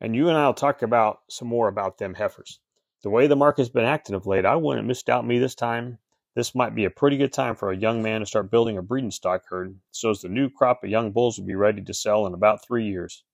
And 0.00 0.14
you 0.14 0.28
and 0.28 0.38
I'll 0.38 0.54
talk 0.54 0.82
about 0.82 1.20
some 1.28 1.48
more 1.48 1.68
about 1.68 1.98
them 1.98 2.14
heifers. 2.14 2.60
The 3.02 3.10
way 3.10 3.26
the 3.26 3.36
market's 3.36 3.68
been 3.68 3.84
acting 3.84 4.14
of 4.14 4.26
late, 4.26 4.46
I 4.46 4.54
wouldn't 4.54 4.88
misdoubt 4.88 5.26
me 5.26 5.38
this 5.40 5.56
time 5.56 5.98
this 6.34 6.54
might 6.54 6.74
be 6.74 6.84
a 6.84 6.90
pretty 6.90 7.18
good 7.18 7.32
time 7.32 7.54
for 7.54 7.70
a 7.70 7.76
young 7.76 8.02
man 8.02 8.20
to 8.20 8.26
start 8.26 8.50
building 8.50 8.78
a 8.78 8.82
breeding 8.82 9.10
stock 9.10 9.42
herd, 9.48 9.78
so 9.90 10.10
as 10.10 10.22
the 10.22 10.28
new 10.28 10.48
crop 10.48 10.82
of 10.82 10.88
young 10.88 11.12
bulls 11.12 11.36
would 11.36 11.46
be 11.46 11.54
ready 11.54 11.82
to 11.82 11.94
sell 11.94 12.26
in 12.26 12.32
about 12.32 12.64
three 12.64 12.86
years. 12.86 13.24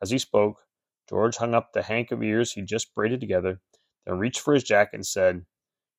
As 0.00 0.10
he 0.10 0.18
spoke, 0.18 0.62
George 1.08 1.36
hung 1.36 1.54
up 1.54 1.72
the 1.72 1.82
hank 1.82 2.10
of 2.10 2.22
ears 2.22 2.52
he'd 2.52 2.66
just 2.66 2.94
braided 2.94 3.20
together, 3.20 3.60
then 4.06 4.18
reached 4.18 4.40
for 4.40 4.54
his 4.54 4.64
jacket 4.64 4.94
and 4.94 5.06
said, 5.06 5.44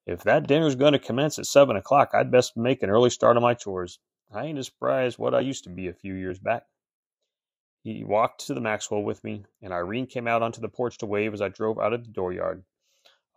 If 0.05 0.23
that 0.23 0.47
dinner's 0.47 0.75
going 0.75 0.93
to 0.93 0.99
commence 0.99 1.37
at 1.37 1.45
seven 1.45 1.75
o'clock, 1.75 2.11
I'd 2.13 2.31
best 2.31 2.57
make 2.57 2.81
an 2.81 2.89
early 2.89 3.11
start 3.11 3.37
on 3.37 3.43
my 3.43 3.53
chores. 3.53 3.99
I 4.33 4.45
ain't 4.45 4.57
as 4.57 4.67
spry 4.67 5.03
as 5.03 5.19
what 5.19 5.35
I 5.35 5.41
used 5.41 5.63
to 5.65 5.69
be 5.69 5.87
a 5.87 5.93
few 5.93 6.13
years 6.13 6.39
back. 6.39 6.63
He 7.83 8.03
walked 8.03 8.47
to 8.47 8.53
the 8.53 8.61
Maxwell 8.61 9.03
with 9.03 9.23
me, 9.23 9.45
and 9.61 9.71
Irene 9.71 10.07
came 10.07 10.27
out 10.27 10.41
onto 10.41 10.59
the 10.59 10.67
porch 10.67 10.97
to 10.97 11.05
wave 11.05 11.33
as 11.33 11.41
I 11.41 11.49
drove 11.49 11.79
out 11.79 11.93
of 11.93 12.03
the 12.03 12.11
dooryard. 12.11 12.63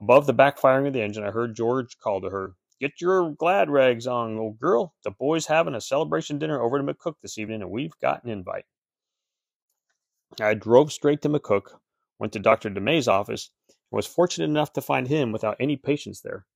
Above 0.00 0.26
the 0.26 0.34
backfiring 0.34 0.88
of 0.88 0.94
the 0.94 1.02
engine, 1.02 1.22
I 1.22 1.30
heard 1.30 1.54
George 1.54 1.98
call 1.98 2.20
to 2.22 2.30
her, 2.30 2.54
Get 2.80 3.00
your 3.00 3.32
glad 3.32 3.68
rags 3.68 4.06
on, 4.06 4.38
old 4.38 4.58
girl. 4.58 4.94
The 5.04 5.10
boys 5.10 5.46
having 5.46 5.74
a 5.74 5.80
celebration 5.82 6.38
dinner 6.38 6.62
over 6.62 6.78
to 6.78 6.84
McCook 6.84 7.14
this 7.20 7.36
evening, 7.36 7.60
and 7.60 7.70
we've 7.70 7.92
got 8.00 8.24
an 8.24 8.30
invite. 8.30 8.64
I 10.40 10.54
drove 10.54 10.90
straight 10.90 11.20
to 11.22 11.28
McCook, 11.28 11.78
went 12.18 12.32
to 12.32 12.38
Dr. 12.38 12.70
DeMay's 12.70 13.06
office, 13.08 13.50
and 13.68 13.96
was 13.96 14.06
fortunate 14.06 14.46
enough 14.46 14.72
to 14.74 14.80
find 14.80 15.08
him 15.08 15.30
without 15.30 15.56
any 15.60 15.76
patients 15.76 16.22
there. 16.22 16.46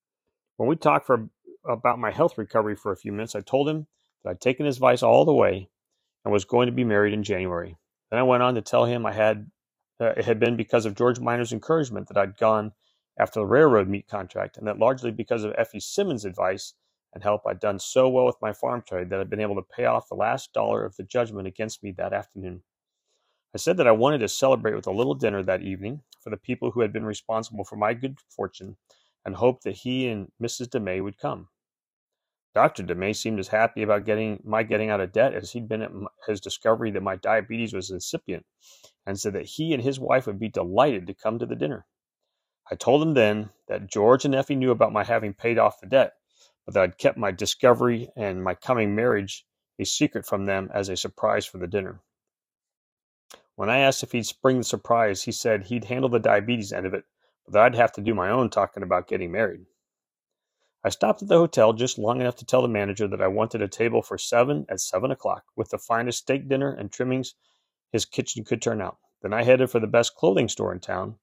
When 0.56 0.68
we 0.68 0.76
talked 0.76 1.06
for 1.06 1.28
about 1.68 1.98
my 1.98 2.10
health 2.10 2.38
recovery 2.38 2.76
for 2.76 2.92
a 2.92 2.96
few 2.96 3.12
minutes, 3.12 3.34
I 3.34 3.40
told 3.40 3.68
him 3.68 3.86
that 4.22 4.30
I'd 4.30 4.40
taken 4.40 4.64
his 4.64 4.76
advice 4.76 5.02
all 5.02 5.26
the 5.26 5.34
way 5.34 5.68
and 6.24 6.32
was 6.32 6.46
going 6.46 6.66
to 6.66 6.72
be 6.72 6.84
married 6.84 7.12
in 7.12 7.22
January. 7.22 7.76
Then 8.10 8.20
I 8.20 8.22
went 8.22 8.42
on 8.42 8.54
to 8.54 8.62
tell 8.62 8.86
him 8.86 9.04
I 9.04 9.12
had 9.12 9.50
uh, 10.00 10.14
it 10.16 10.24
had 10.24 10.40
been 10.40 10.56
because 10.56 10.86
of 10.86 10.96
George 10.96 11.20
Miner's 11.20 11.52
encouragement 11.52 12.08
that 12.08 12.16
I'd 12.16 12.36
gone 12.36 12.72
after 13.18 13.40
the 13.40 13.47
railroad 13.47 13.88
meat 13.88 14.09
contract, 14.09 14.56
and 14.56 14.66
that 14.66 14.78
largely 14.78 15.11
because 15.11 15.44
of 15.44 15.54
Effie 15.56 15.80
Simmons' 15.80 16.25
advice 16.25 16.75
and 17.12 17.23
help 17.23 17.47
I'd 17.47 17.61
done 17.61 17.78
so 17.78 18.09
well 18.09 18.26
with 18.26 18.42
my 18.42 18.52
farm 18.52 18.83
trade 18.83 19.11
that 19.11 19.21
I'd 19.21 19.30
been 19.30 19.40
able 19.40 19.54
to 19.54 19.62
pay 19.62 19.85
off 19.85 20.09
the 20.09 20.16
last 20.16 20.52
dollar 20.52 20.85
of 20.85 20.97
the 20.97 21.04
judgment 21.04 21.47
against 21.47 21.83
me 21.83 21.92
that 21.92 22.12
afternoon. 22.12 22.62
I 23.54 23.59
said 23.59 23.76
that 23.76 23.87
I 23.87 23.92
wanted 23.92 24.18
to 24.18 24.28
celebrate 24.28 24.75
with 24.75 24.88
a 24.88 24.92
little 24.92 25.14
dinner 25.14 25.42
that 25.44 25.62
evening 25.62 26.02
for 26.21 26.30
the 26.30 26.37
people 26.37 26.73
who 26.73 26.80
had 26.80 26.92
been 26.92 27.06
responsible 27.06 27.64
for 27.64 27.76
my 27.76 27.94
good 27.94 28.18
fortune 28.28 28.76
and 29.25 29.37
hoped 29.37 29.62
that 29.62 29.76
he 29.76 30.09
and 30.09 30.33
Mrs. 30.42 30.68
DeMay 30.68 31.02
would 31.02 31.18
come. 31.18 31.49
Dr. 32.54 32.83
DeMay 32.83 33.16
seemed 33.16 33.38
as 33.38 33.49
happy 33.49 33.83
about 33.83 34.04
getting 34.04 34.40
my 34.44 34.62
getting 34.62 34.90
out 34.90 35.00
of 35.00 35.12
debt 35.12 35.35
as 35.35 35.52
he'd 35.52 35.68
been 35.68 35.83
at 35.83 35.90
his 36.26 36.40
discovery 36.40 36.90
that 36.92 37.02
my 37.02 37.16
diabetes 37.16 37.73
was 37.73 37.90
incipient, 37.90 38.47
and 39.06 39.18
said 39.18 39.33
that 39.33 39.47
he 39.47 39.73
and 39.73 39.83
his 39.83 39.99
wife 39.99 40.26
would 40.26 40.38
be 40.38 40.49
delighted 40.49 41.06
to 41.06 41.14
come 41.14 41.38
to 41.38 41.47
the 41.47 41.56
dinner. 41.56 41.87
I 42.71 42.76
told 42.76 43.02
him 43.02 43.14
then 43.14 43.50
that 43.68 43.90
George 43.90 44.25
and 44.25 44.35
Effie 44.35 44.56
knew 44.56 44.71
about 44.71 44.92
my 44.92 45.04
having 45.04 45.35
paid 45.35 45.59
off 45.59 45.80
the 45.80 45.87
debt, 45.87 46.14
but 46.64 46.75
that 46.75 46.83
I'd 46.83 46.99
kept 46.99 47.18
my 47.18 47.30
discovery 47.30 48.11
and 48.16 48.42
my 48.42 48.54
coming 48.54 48.94
marriage 48.94 49.47
a 49.78 49.85
secret 49.85 50.25
from 50.25 50.47
them 50.47 50.71
as 50.73 50.88
a 50.88 50.97
surprise 50.97 51.44
for 51.44 51.59
the 51.59 51.66
dinner. 51.66 52.00
When 53.56 53.71
I 53.71 53.78
asked 53.78 54.02
if 54.02 54.12
he'd 54.12 54.26
spring 54.26 54.59
the 54.59 54.64
surprise, 54.64 55.23
he 55.23 55.33
said 55.33 55.64
he'd 55.64 55.85
handle 55.85 56.09
the 56.09 56.18
diabetes 56.18 56.73
end 56.73 56.87
of 56.87 56.94
it, 56.94 57.04
but 57.44 57.52
that 57.52 57.62
I'd 57.62 57.75
have 57.75 57.92
to 57.92 58.00
do 58.00 58.14
my 58.14 58.30
own 58.30 58.50
talking 58.50 58.83
about 58.83 59.09
getting 59.09 59.30
married. 59.30 59.66
I 60.83 60.88
stopped 60.88 61.23
at 61.23 61.28
the 61.28 61.38
hotel 61.38 61.73
just 61.73 61.99
long 61.99 62.21
enough 62.21 62.37
to 62.37 62.44
tell 62.44 62.62
the 62.62 62.68
manager 62.68 63.09
that 63.09 63.23
I 63.23 63.28
wanted 63.28 63.62
a 63.62 63.68
table 63.68 64.02
for 64.02 64.18
seven 64.18 64.66
at 64.68 64.80
seven 64.80 65.11
o'clock, 65.11 65.44
with 65.56 65.71
the 65.71 65.78
finest 65.78 66.18
steak 66.18 66.49
dinner 66.49 66.73
and 66.73 66.90
trimmings 66.90 67.35
his 67.92 68.04
kitchen 68.04 68.44
could 68.44 68.61
turn 68.61 68.83
out. 68.83 68.99
Then 69.23 69.33
I 69.33 69.44
headed 69.44 69.71
for 69.71 69.80
the 69.80 69.87
best 69.87 70.14
clothing 70.14 70.49
store 70.49 70.73
in 70.73 70.80
town. 70.80 71.18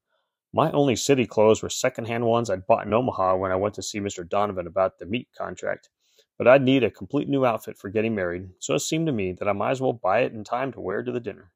My 0.54 0.70
only 0.72 0.98
city 0.98 1.26
clothes 1.26 1.64
were 1.64 1.70
second-hand 1.70 2.26
ones 2.26 2.50
I'd 2.50 2.68
bought 2.68 2.86
in 2.86 2.94
Omaha 2.94 3.38
when 3.38 3.52
I 3.52 3.56
went 3.56 3.74
to 3.76 3.82
see 3.82 4.02
Mr. 4.02 4.28
Donovan 4.28 4.68
about 4.68 5.00
the 5.00 5.06
meat 5.06 5.30
contract. 5.38 5.90
But 6.38 6.48
I'd 6.48 6.62
need 6.62 6.84
a 6.84 6.92
complete 6.92 7.30
new 7.30 7.46
outfit 7.46 7.78
for 7.78 7.90
getting 7.90 8.16
married, 8.16 8.50
so 8.60 8.76
it 8.76 8.80
seemed 8.80 9.08
to 9.08 9.14
me 9.14 9.32
that 9.34 9.48
I 9.48 9.54
might 9.54 9.72
as 9.72 9.82
well 9.82 9.94
buy 9.94 10.22
it 10.22 10.34
in 10.34 10.44
time 10.44 10.74
to 10.74 10.82
wear 10.82 11.04
to 11.04 11.12
the 11.12 11.22
dinner. 11.22 11.52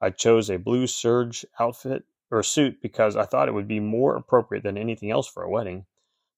I 0.00 0.10
chose 0.10 0.50
a 0.50 0.58
blue 0.58 0.86
serge 0.86 1.44
outfit 1.58 2.04
or 2.30 2.44
suit 2.44 2.80
because 2.80 3.16
I 3.16 3.24
thought 3.24 3.48
it 3.48 3.54
would 3.54 3.66
be 3.66 3.80
more 3.80 4.14
appropriate 4.14 4.62
than 4.62 4.78
anything 4.78 5.10
else 5.10 5.26
for 5.26 5.42
a 5.42 5.50
wedding. 5.50 5.86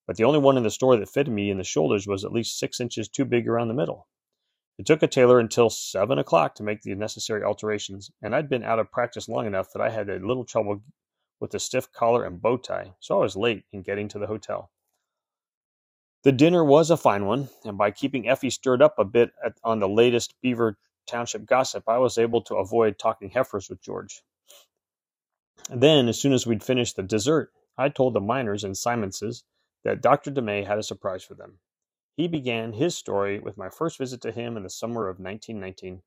But 0.07 0.17
the 0.17 0.25
only 0.25 0.39
one 0.39 0.57
in 0.57 0.63
the 0.63 0.71
store 0.71 0.97
that 0.97 1.09
fitted 1.09 1.33
me 1.33 1.51
in 1.51 1.59
the 1.59 1.65
shoulders 1.65 2.07
was 2.07 2.25
at 2.25 2.33
least 2.33 2.59
six 2.59 2.81
inches 2.81 3.09
too 3.09 3.25
big 3.25 3.47
around 3.47 3.69
the 3.69 3.75
middle. 3.75 4.09
It 4.79 4.87
took 4.87 5.03
a 5.03 5.07
tailor 5.07 5.39
until 5.39 5.69
seven 5.69 6.19
o'clock 6.19 6.55
to 6.57 6.63
make 6.63 6.83
the 6.83 6.95
necessary 6.95 7.43
alterations, 7.43 8.11
and 8.23 8.35
I'd 8.35 8.49
been 8.49 8.65
out 8.65 8.79
of 8.79 8.91
practice 8.91 9.29
long 9.29 9.47
enough 9.47 9.73
that 9.73 9.83
I 9.83 9.91
had 9.91 10.09
a 10.09 10.27
little 10.27 10.45
trouble 10.45 10.83
with 11.45 11.53
a 11.53 11.61
stiff 11.61 11.93
collar 11.93 12.25
and 12.25 12.41
bow 12.41 12.57
tie, 12.57 12.95
so 13.01 13.19
I 13.19 13.23
was 13.23 13.37
late 13.37 13.65
in 13.71 13.83
getting 13.83 14.09
to 14.09 14.19
the 14.19 14.27
hotel. 14.27 14.71
The 16.23 16.33
dinner 16.33 16.65
was 16.65 16.91
a 16.91 16.97
fine 16.97 17.27
one, 17.27 17.51
and 17.67 17.77
by 17.77 17.91
keeping 17.91 18.27
Effie 18.27 18.49
stirred 18.49 18.81
up 18.81 18.99
a 18.99 19.05
bit 19.05 19.33
at, 19.45 19.53
on 19.63 19.79
the 19.79 19.89
latest 19.89 20.35
Beaver 20.41 20.79
township 21.07 21.45
gossip, 21.45 21.87
I 21.87 21.99
was 21.99 22.17
able 22.17 22.41
to 22.45 22.55
avoid 22.57 22.99
talking 22.99 23.29
heifers 23.29 23.69
with 23.69 23.83
George. 23.83 24.23
Then, 25.69 26.09
as 26.09 26.19
soon 26.19 26.33
as 26.33 26.47
we'd 26.47 26.65
finished 26.65 26.97
the 26.97 27.03
dessert, 27.03 27.53
I 27.77 27.91
told 27.91 28.15
the 28.15 28.23
miners 28.23 28.65
and 28.65 28.75
Simonses 28.75 29.45
that 29.85 30.01
Dr. 30.01 30.31
DeMay 30.31 30.67
had 30.67 30.79
a 30.79 30.83
surprise 30.83 31.23
for 31.23 31.35
them. 31.35 31.59
He 32.17 32.27
began 32.27 32.73
his 32.73 32.97
story 32.97 33.39
with 33.39 33.59
my 33.59 33.69
first 33.69 33.99
visit 33.99 34.23
to 34.23 34.33
him 34.33 34.57
in 34.57 34.63
the 34.63 34.71
summer 34.71 35.11
of 35.11 35.21
1919, 35.21 36.01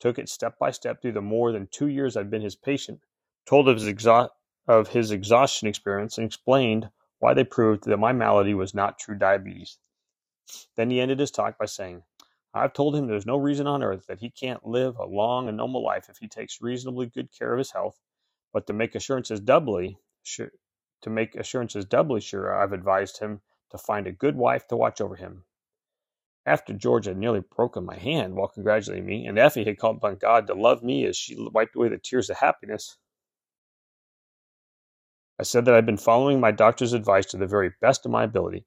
took 0.00 0.18
it 0.18 0.28
step 0.28 0.58
by 0.58 0.70
step 0.70 1.00
through 1.00 1.12
the 1.12 1.22
more 1.22 1.50
than 1.50 1.66
two 1.70 1.86
years 1.88 2.14
I'd 2.14 2.30
been 2.30 2.42
his 2.42 2.56
patient, 2.56 3.00
told 3.46 3.70
of 3.70 3.76
his, 3.78 3.88
exha- 3.88 4.28
of 4.68 4.88
his 4.88 5.10
exhaustion 5.10 5.68
experience, 5.68 6.18
and 6.18 6.24
explained 6.24 6.90
why 7.18 7.34
they 7.34 7.44
proved 7.44 7.84
that 7.84 7.96
my 7.96 8.12
malady 8.12 8.54
was 8.54 8.74
not 8.74 8.98
true 8.98 9.16
diabetes. 9.16 9.78
Then 10.76 10.90
he 10.90 11.00
ended 11.00 11.20
his 11.20 11.30
talk 11.30 11.58
by 11.58 11.66
saying, 11.66 12.02
I've 12.54 12.72
told 12.72 12.94
him 12.94 13.06
there's 13.06 13.26
no 13.26 13.38
reason 13.38 13.66
on 13.66 13.82
earth 13.82 14.06
that 14.08 14.20
he 14.20 14.30
can't 14.30 14.66
live 14.66 14.96
a 14.98 15.06
long 15.06 15.48
and 15.48 15.56
normal 15.56 15.82
life 15.82 16.08
if 16.10 16.18
he 16.18 16.28
takes 16.28 16.60
reasonably 16.60 17.06
good 17.06 17.30
care 17.36 17.52
of 17.52 17.58
his 17.58 17.72
health, 17.72 17.98
but 18.52 18.66
to 18.66 18.72
make 18.72 18.94
assurances 18.94 19.40
doubly 19.40 19.98
sure, 20.22 20.50
to 21.00 21.10
make 21.10 21.34
assurances 21.34 21.84
doubly 21.84 22.20
sure, 22.20 22.54
I've 22.54 22.72
advised 22.72 23.18
him 23.18 23.40
to 23.70 23.78
find 23.78 24.06
a 24.06 24.12
good 24.12 24.36
wife 24.36 24.66
to 24.68 24.76
watch 24.76 25.00
over 25.00 25.16
him. 25.16 25.44
After 26.44 26.72
George 26.72 27.06
had 27.06 27.16
nearly 27.16 27.40
broken 27.40 27.84
my 27.84 27.96
hand 27.96 28.34
while 28.34 28.48
congratulating 28.48 29.06
me, 29.06 29.26
and 29.26 29.38
Effie 29.38 29.64
had 29.64 29.78
called 29.78 29.96
upon 29.96 30.16
God 30.16 30.46
to 30.48 30.54
love 30.54 30.82
me 30.82 31.06
as 31.06 31.16
she 31.16 31.36
wiped 31.38 31.76
away 31.76 31.88
the 31.88 31.98
tears 31.98 32.28
of 32.28 32.36
happiness, 32.36 32.98
I 35.38 35.44
said 35.44 35.64
that 35.64 35.74
I'd 35.74 35.86
been 35.86 35.96
following 35.96 36.40
my 36.40 36.50
doctor's 36.50 36.92
advice 36.92 37.26
to 37.26 37.36
the 37.36 37.46
very 37.46 37.72
best 37.80 38.04
of 38.04 38.12
my 38.12 38.24
ability, 38.24 38.66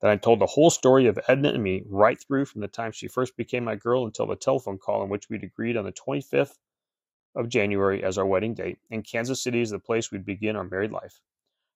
that 0.00 0.10
I 0.10 0.16
told 0.16 0.38
the 0.38 0.46
whole 0.46 0.70
story 0.70 1.06
of 1.06 1.18
Edna 1.28 1.50
and 1.50 1.62
me 1.62 1.82
right 1.86 2.18
through 2.20 2.44
from 2.44 2.60
the 2.60 2.68
time 2.68 2.92
she 2.92 3.08
first 3.08 3.36
became 3.36 3.64
my 3.64 3.74
girl 3.74 4.04
until 4.04 4.26
the 4.26 4.36
telephone 4.36 4.78
call 4.78 5.02
in 5.02 5.08
which 5.08 5.28
we'd 5.28 5.42
agreed 5.42 5.76
on 5.76 5.84
the 5.84 5.92
25th 5.92 6.58
of 7.34 7.48
January 7.48 8.04
as 8.04 8.16
our 8.16 8.26
wedding 8.26 8.54
date, 8.54 8.78
and 8.90 9.04
Kansas 9.04 9.42
City 9.42 9.60
is 9.60 9.70
the 9.70 9.78
place 9.78 10.10
we'd 10.10 10.24
begin 10.24 10.56
our 10.56 10.64
married 10.64 10.92
life. 10.92 11.20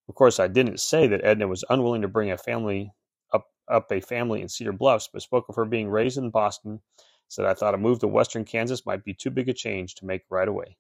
Of 0.09 0.15
course, 0.15 0.39
I 0.39 0.47
didn't 0.47 0.81
say 0.81 1.07
that 1.09 1.25
Edna 1.25 1.49
was 1.49 1.65
unwilling 1.69 2.03
to 2.03 2.09
bring 2.09 2.31
a 2.31 2.39
family 2.39 2.93
up, 3.33 3.49
up 3.67 3.91
a 3.91 4.01
family 4.01 4.41
in 4.41 4.49
Cedar 4.49 4.73
Bluffs, 4.73 5.09
but 5.13 5.23
spoke 5.23 5.49
of 5.49 5.57
her 5.57 5.65
being 5.65 5.91
raised 5.91 6.17
in 6.17 6.31
Boston, 6.31 6.81
said 7.29 7.45
I 7.45 7.55
thought 7.55 7.75
a 7.75 7.79
move 7.79 7.99
to 7.99 8.09
western 8.09 8.45
Kansas 8.45 8.87
might 8.87 9.05
be 9.05 9.15
too 9.15 9.31
big 9.31 9.49
a 9.49 9.53
change 9.53 9.97
to 9.97 10.07
make 10.07 10.23
right 10.31 10.49
away. 10.49 10.77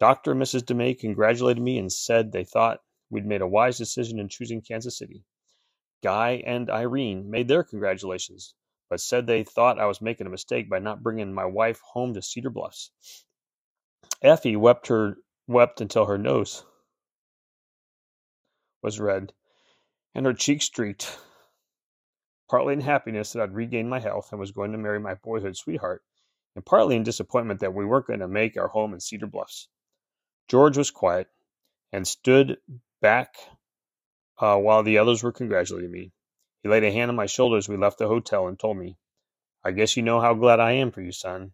Dr. 0.00 0.32
and 0.32 0.40
Mrs. 0.40 0.62
DeMay 0.62 0.98
congratulated 0.98 1.62
me 1.62 1.78
and 1.78 1.92
said 1.92 2.30
they 2.30 2.44
thought 2.44 2.80
we'd 3.10 3.26
made 3.26 3.40
a 3.40 3.48
wise 3.48 3.78
decision 3.78 4.18
in 4.18 4.28
choosing 4.28 4.62
Kansas 4.62 4.96
City. 4.96 5.24
Guy 6.02 6.42
and 6.46 6.70
Irene 6.70 7.28
made 7.30 7.48
their 7.48 7.64
congratulations, 7.64 8.54
but 8.88 9.00
said 9.00 9.26
they 9.26 9.42
thought 9.42 9.80
I 9.80 9.86
was 9.86 10.00
making 10.00 10.26
a 10.26 10.30
mistake 10.30 10.70
by 10.70 10.78
not 10.78 11.02
bringing 11.02 11.32
my 11.32 11.46
wife 11.46 11.80
home 11.80 12.14
to 12.14 12.22
Cedar 12.22 12.50
Bluffs. 12.50 12.92
Effie 14.22 14.56
wept 14.56 14.86
her 14.86 15.16
wept 15.48 15.80
until 15.80 16.06
her 16.06 16.18
nose 16.18 16.64
was 18.82 19.00
red 19.00 19.32
and 20.14 20.26
her 20.26 20.32
cheeks 20.32 20.64
streaked, 20.66 21.18
partly 22.48 22.72
in 22.72 22.80
happiness 22.80 23.32
that 23.32 23.42
I'd 23.42 23.54
regained 23.54 23.90
my 23.90 24.00
health 24.00 24.28
and 24.30 24.40
was 24.40 24.52
going 24.52 24.72
to 24.72 24.78
marry 24.78 25.00
my 25.00 25.14
boyhood 25.14 25.56
sweetheart, 25.56 26.02
and 26.54 26.64
partly 26.64 26.96
in 26.96 27.02
disappointment 27.02 27.60
that 27.60 27.74
we 27.74 27.84
weren't 27.84 28.06
going 28.06 28.20
to 28.20 28.28
make 28.28 28.56
our 28.56 28.68
home 28.68 28.94
in 28.94 29.00
Cedar 29.00 29.26
Bluffs. 29.26 29.68
George 30.48 30.78
was 30.78 30.90
quiet 30.90 31.28
and 31.92 32.08
stood 32.08 32.56
back 33.00 33.36
uh, 34.38 34.56
while 34.56 34.82
the 34.82 34.98
others 34.98 35.22
were 35.22 35.32
congratulating 35.32 35.90
me. 35.90 36.12
He 36.62 36.68
laid 36.68 36.84
a 36.84 36.92
hand 36.92 37.10
on 37.10 37.16
my 37.16 37.26
shoulder 37.26 37.56
as 37.56 37.68
we 37.68 37.76
left 37.76 37.98
the 37.98 38.08
hotel 38.08 38.48
and 38.48 38.58
told 38.58 38.78
me, 38.78 38.96
I 39.62 39.72
guess 39.72 39.96
you 39.96 40.02
know 40.02 40.20
how 40.20 40.34
glad 40.34 40.60
I 40.60 40.72
am 40.72 40.90
for 40.90 41.02
you, 41.02 41.12
son, 41.12 41.52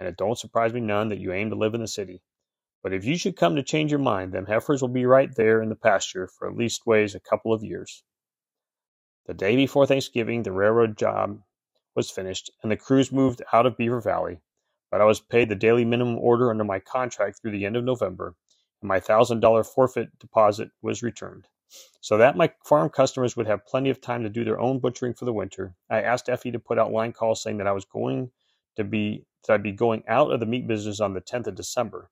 and 0.00 0.08
it 0.08 0.16
don't 0.16 0.38
surprise 0.38 0.72
me 0.72 0.80
none 0.80 1.10
that 1.10 1.18
you 1.18 1.32
aim 1.32 1.50
to 1.50 1.56
live 1.56 1.74
in 1.74 1.80
the 1.80 1.86
city. 1.86 2.22
But 2.82 2.92
if 2.92 3.04
you 3.04 3.16
should 3.16 3.36
come 3.36 3.54
to 3.56 3.62
change 3.62 3.92
your 3.92 4.00
mind, 4.00 4.32
them 4.32 4.46
heifers 4.46 4.82
will 4.82 4.88
be 4.88 5.06
right 5.06 5.32
there 5.34 5.62
in 5.62 5.68
the 5.68 5.76
pasture 5.76 6.26
for 6.26 6.48
at 6.48 6.56
least 6.56 6.84
ways 6.86 7.14
a 7.14 7.20
couple 7.20 7.52
of 7.52 7.62
years. 7.62 8.02
The 9.26 9.34
day 9.34 9.54
before 9.54 9.86
Thanksgiving, 9.86 10.42
the 10.42 10.50
railroad 10.50 10.98
job 10.98 11.40
was 11.94 12.10
finished, 12.10 12.50
and 12.62 12.72
the 12.72 12.76
crews 12.76 13.12
moved 13.12 13.40
out 13.52 13.66
of 13.66 13.76
Beaver 13.76 14.00
Valley, 14.00 14.40
but 14.92 15.00
I 15.00 15.04
was 15.04 15.20
paid 15.20 15.48
the 15.48 15.54
daily 15.54 15.86
minimum 15.86 16.18
order 16.18 16.50
under 16.50 16.64
my 16.64 16.78
contract 16.78 17.40
through 17.40 17.52
the 17.52 17.64
end 17.64 17.76
of 17.76 17.82
November, 17.82 18.36
and 18.82 18.88
my 18.88 19.00
thousand 19.00 19.40
dollar 19.40 19.64
forfeit 19.64 20.18
deposit 20.18 20.70
was 20.82 21.02
returned. 21.02 21.48
So 22.02 22.18
that 22.18 22.36
my 22.36 22.52
farm 22.62 22.90
customers 22.90 23.34
would 23.34 23.46
have 23.46 23.64
plenty 23.64 23.88
of 23.88 24.02
time 24.02 24.22
to 24.22 24.28
do 24.28 24.44
their 24.44 24.60
own 24.60 24.80
butchering 24.80 25.14
for 25.14 25.24
the 25.24 25.32
winter, 25.32 25.74
I 25.88 26.02
asked 26.02 26.28
Effie 26.28 26.52
to 26.52 26.58
put 26.58 26.78
out 26.78 26.92
line 26.92 27.12
calls 27.12 27.42
saying 27.42 27.56
that 27.56 27.66
I 27.66 27.72
was 27.72 27.86
going 27.86 28.32
to 28.76 28.84
be 28.84 29.24
that 29.46 29.54
I'd 29.54 29.62
be 29.62 29.72
going 29.72 30.04
out 30.06 30.30
of 30.30 30.40
the 30.40 30.46
meat 30.46 30.68
business 30.68 31.00
on 31.00 31.14
the 31.14 31.22
10th 31.22 31.46
of 31.46 31.54
December. 31.54 32.10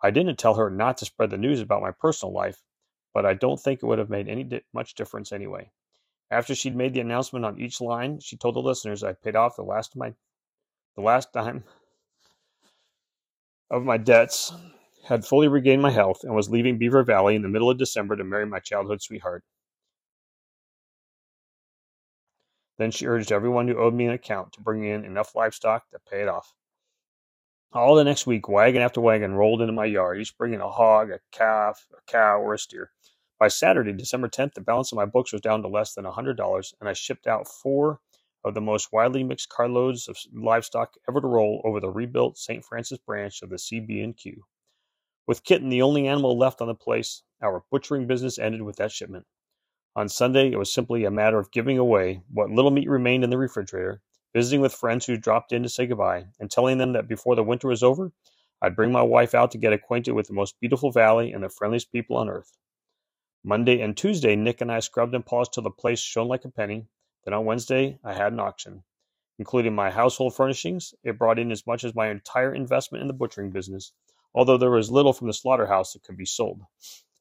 I 0.00 0.12
didn't 0.12 0.38
tell 0.38 0.54
her 0.54 0.70
not 0.70 0.98
to 0.98 1.04
spread 1.04 1.30
the 1.30 1.36
news 1.36 1.60
about 1.60 1.82
my 1.82 1.90
personal 1.90 2.32
life, 2.32 2.62
but 3.12 3.26
I 3.26 3.34
don't 3.34 3.58
think 3.58 3.82
it 3.82 3.86
would 3.86 3.98
have 3.98 4.08
made 4.08 4.28
any 4.28 4.44
di- 4.44 4.62
much 4.72 4.94
difference 4.94 5.32
anyway. 5.32 5.72
After 6.30 6.54
she'd 6.54 6.76
made 6.76 6.94
the 6.94 7.00
announcement 7.00 7.44
on 7.44 7.58
each 7.60 7.80
line, 7.80 8.20
she 8.20 8.36
told 8.36 8.54
the 8.54 8.60
listeners 8.60 9.02
I 9.02 9.14
paid 9.14 9.34
off 9.34 9.56
the 9.56 9.62
last 9.62 9.94
of 9.94 9.96
my 9.96 10.14
the 10.94 11.02
last 11.02 11.32
dime 11.32 11.64
of 13.70 13.82
my 13.82 13.96
debts 13.96 14.52
had 15.06 15.26
fully 15.26 15.48
regained 15.48 15.82
my 15.82 15.90
health, 15.90 16.20
and 16.22 16.34
was 16.34 16.50
leaving 16.50 16.78
Beaver 16.78 17.02
Valley 17.02 17.36
in 17.36 17.42
the 17.42 17.48
middle 17.48 17.70
of 17.70 17.78
December 17.78 18.16
to 18.16 18.24
marry 18.24 18.46
my 18.46 18.58
childhood 18.58 19.02
sweetheart. 19.02 19.44
Then 22.78 22.90
she 22.90 23.06
urged 23.06 23.30
everyone 23.30 23.68
who 23.68 23.78
owed 23.78 23.94
me 23.94 24.06
an 24.06 24.12
account 24.12 24.52
to 24.52 24.60
bring 24.60 24.84
in 24.84 25.04
enough 25.04 25.34
livestock 25.34 25.88
to 25.90 25.98
pay 26.10 26.22
it 26.22 26.28
off. 26.28 26.52
All 27.72 27.94
the 27.94 28.04
next 28.04 28.26
week, 28.26 28.48
wagon 28.48 28.82
after 28.82 29.00
wagon 29.00 29.34
rolled 29.34 29.60
into 29.60 29.72
my 29.72 29.84
yard, 29.84 30.18
each 30.18 30.36
bringing 30.38 30.60
a 30.60 30.70
hog, 30.70 31.10
a 31.10 31.20
calf, 31.32 31.86
a 31.92 32.10
cow, 32.10 32.40
or 32.40 32.54
a 32.54 32.58
steer. 32.58 32.90
By 33.38 33.48
Saturday, 33.48 33.92
December 33.92 34.28
10th, 34.28 34.54
the 34.54 34.60
balance 34.60 34.92
of 34.92 34.96
my 34.96 35.04
books 35.04 35.32
was 35.32 35.40
down 35.40 35.62
to 35.62 35.68
less 35.68 35.92
than 35.94 36.06
a 36.06 36.12
$100, 36.12 36.74
and 36.80 36.88
I 36.88 36.92
shipped 36.92 37.26
out 37.26 37.48
four 37.48 38.00
of 38.44 38.54
the 38.54 38.60
most 38.60 38.92
widely 38.92 39.24
mixed 39.24 39.48
carloads 39.48 40.08
of 40.08 40.16
livestock 40.32 40.94
ever 41.08 41.20
to 41.20 41.26
roll 41.26 41.62
over 41.64 41.80
the 41.80 41.90
rebuilt 41.90 42.36
St. 42.36 42.64
Francis 42.64 42.98
branch 42.98 43.42
of 43.42 43.50
the 43.50 43.56
CB&Q. 43.56 44.44
With 45.26 45.44
Kitten 45.44 45.70
the 45.70 45.82
only 45.82 46.06
animal 46.06 46.36
left 46.36 46.60
on 46.60 46.68
the 46.68 46.74
place, 46.74 47.22
our 47.42 47.64
butchering 47.70 48.06
business 48.06 48.38
ended 48.38 48.62
with 48.62 48.76
that 48.76 48.92
shipment. 48.92 49.26
On 49.96 50.08
Sunday, 50.08 50.50
it 50.50 50.58
was 50.58 50.72
simply 50.72 51.04
a 51.04 51.10
matter 51.10 51.38
of 51.38 51.52
giving 51.52 51.78
away 51.78 52.22
what 52.30 52.50
little 52.50 52.70
meat 52.70 52.88
remained 52.88 53.24
in 53.24 53.30
the 53.30 53.38
refrigerator, 53.38 54.02
visiting 54.34 54.60
with 54.60 54.74
friends 54.74 55.06
who 55.06 55.16
dropped 55.16 55.52
in 55.52 55.62
to 55.62 55.68
say 55.68 55.86
goodbye, 55.86 56.26
and 56.40 56.50
telling 56.50 56.78
them 56.78 56.92
that 56.92 57.08
before 57.08 57.36
the 57.36 57.44
winter 57.44 57.68
was 57.68 57.82
over, 57.82 58.12
I'd 58.60 58.76
bring 58.76 58.92
my 58.92 59.02
wife 59.02 59.34
out 59.34 59.52
to 59.52 59.58
get 59.58 59.72
acquainted 59.72 60.12
with 60.12 60.26
the 60.26 60.34
most 60.34 60.58
beautiful 60.60 60.90
valley 60.90 61.32
and 61.32 61.42
the 61.42 61.48
friendliest 61.48 61.92
people 61.92 62.16
on 62.16 62.28
earth. 62.28 62.52
Monday 63.44 63.80
and 63.80 63.96
Tuesday, 63.96 64.36
Nick 64.36 64.60
and 64.60 64.72
I 64.72 64.80
scrubbed 64.80 65.14
and 65.14 65.24
polished 65.24 65.52
till 65.54 65.62
the 65.62 65.70
place 65.70 66.00
shone 66.00 66.28
like 66.28 66.44
a 66.44 66.50
penny. 66.50 66.86
Then 67.24 67.34
on 67.34 67.44
Wednesday, 67.44 67.98
I 68.04 68.12
had 68.12 68.32
an 68.32 68.40
auction. 68.40 68.84
Including 69.38 69.74
my 69.74 69.90
household 69.90 70.34
furnishings, 70.34 70.94
it 71.02 71.18
brought 71.18 71.38
in 71.38 71.50
as 71.50 71.66
much 71.66 71.82
as 71.84 71.94
my 71.94 72.08
entire 72.08 72.54
investment 72.54 73.02
in 73.02 73.08
the 73.08 73.14
butchering 73.14 73.50
business, 73.50 73.92
although 74.34 74.58
there 74.58 74.70
was 74.70 74.90
little 74.90 75.12
from 75.12 75.26
the 75.26 75.32
slaughterhouse 75.32 75.92
that 75.92 76.02
could 76.04 76.16
be 76.16 76.26
sold. 76.26 76.62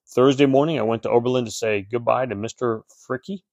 Thursday 0.06 0.46
morning, 0.46 0.78
I 0.78 0.84
went 0.84 1.04
to 1.04 1.10
Oberlin 1.10 1.46
to 1.46 1.52
say 1.52 1.82
goodbye 1.82 2.28
to 2.28 2.36
Mr. 2.36 2.84
Fricky, 3.08 3.44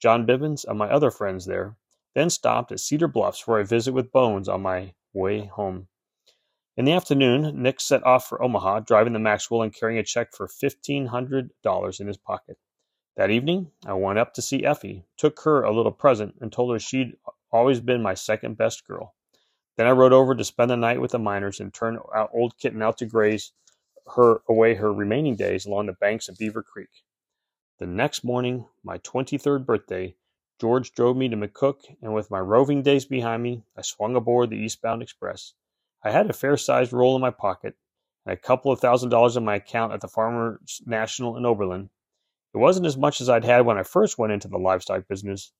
John 0.00 0.26
Bibbins, 0.26 0.64
and 0.66 0.78
my 0.78 0.90
other 0.90 1.10
friends 1.10 1.46
there, 1.46 1.76
then 2.14 2.28
stopped 2.28 2.72
at 2.72 2.80
Cedar 2.80 3.08
Bluffs 3.08 3.38
for 3.38 3.58
a 3.58 3.64
visit 3.64 3.94
with 3.94 4.12
Bones 4.12 4.48
on 4.48 4.62
my 4.62 4.94
way 5.12 5.46
home. 5.46 5.88
In 6.76 6.84
the 6.84 6.92
afternoon, 6.92 7.62
Nick 7.62 7.80
set 7.80 8.04
off 8.04 8.26
for 8.26 8.42
Omaha, 8.42 8.80
driving 8.80 9.12
the 9.12 9.18
Maxwell 9.18 9.62
and 9.62 9.74
carrying 9.74 9.98
a 9.98 10.02
check 10.02 10.34
for 10.34 10.46
$1,500 10.46 12.00
in 12.00 12.06
his 12.06 12.16
pocket. 12.16 12.58
That 13.20 13.30
evening, 13.30 13.70
I 13.84 13.92
went 13.92 14.18
up 14.18 14.32
to 14.32 14.40
see 14.40 14.64
Effie, 14.64 15.04
took 15.18 15.40
her 15.40 15.62
a 15.62 15.74
little 15.74 15.92
present, 15.92 16.36
and 16.40 16.50
told 16.50 16.72
her 16.72 16.78
she'd 16.78 17.18
always 17.52 17.78
been 17.78 18.00
my 18.00 18.14
second 18.14 18.56
best 18.56 18.86
girl. 18.86 19.14
Then 19.76 19.86
I 19.86 19.90
rode 19.90 20.14
over 20.14 20.34
to 20.34 20.42
spend 20.42 20.70
the 20.70 20.76
night 20.78 21.02
with 21.02 21.10
the 21.10 21.18
miners 21.18 21.60
and 21.60 21.70
turn 21.70 21.98
old 22.32 22.56
Kitten 22.56 22.80
out 22.80 22.96
to 22.96 23.04
graze 23.04 23.52
her 24.16 24.40
away 24.48 24.76
her 24.76 24.90
remaining 24.90 25.36
days 25.36 25.66
along 25.66 25.84
the 25.84 25.92
banks 25.92 26.30
of 26.30 26.38
Beaver 26.38 26.62
Creek. 26.62 26.88
The 27.78 27.86
next 27.86 28.24
morning, 28.24 28.64
my 28.82 28.96
23rd 28.96 29.66
birthday, 29.66 30.16
George 30.58 30.94
drove 30.94 31.18
me 31.18 31.28
to 31.28 31.36
McCook, 31.36 31.94
and 32.00 32.14
with 32.14 32.30
my 32.30 32.40
roving 32.40 32.82
days 32.82 33.04
behind 33.04 33.42
me, 33.42 33.64
I 33.76 33.82
swung 33.82 34.16
aboard 34.16 34.48
the 34.48 34.56
eastbound 34.56 35.02
express. 35.02 35.52
I 36.02 36.10
had 36.10 36.30
a 36.30 36.32
fair 36.32 36.56
sized 36.56 36.94
roll 36.94 37.16
in 37.16 37.20
my 37.20 37.32
pocket 37.32 37.76
and 38.24 38.32
a 38.32 38.40
couple 38.40 38.72
of 38.72 38.80
thousand 38.80 39.10
dollars 39.10 39.36
in 39.36 39.44
my 39.44 39.56
account 39.56 39.92
at 39.92 40.00
the 40.00 40.08
Farmers 40.08 40.80
National 40.86 41.36
in 41.36 41.44
Oberlin. 41.44 41.90
It 42.54 42.58
wasn't 42.58 42.86
as 42.86 42.96
much 42.96 43.20
as 43.20 43.28
I'd 43.28 43.44
had 43.44 43.64
when 43.64 43.78
I 43.78 43.84
first 43.84 44.18
went 44.18 44.32
into 44.32 44.48
the 44.48 44.58
livestock 44.58 45.06
business, 45.08 45.52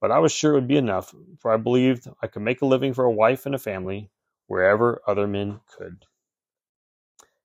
but 0.00 0.10
I 0.10 0.18
was 0.20 0.32
sure 0.32 0.52
it 0.52 0.54
would 0.54 0.68
be 0.68 0.76
enough, 0.76 1.14
for 1.40 1.52
I 1.52 1.56
believed 1.56 2.08
I 2.22 2.28
could 2.28 2.42
make 2.42 2.62
a 2.62 2.66
living 2.66 2.94
for 2.94 3.04
a 3.04 3.10
wife 3.10 3.46
and 3.46 3.54
a 3.54 3.58
family 3.58 4.10
wherever 4.46 5.02
other 5.06 5.26
men 5.26 5.60
could. 5.66 6.04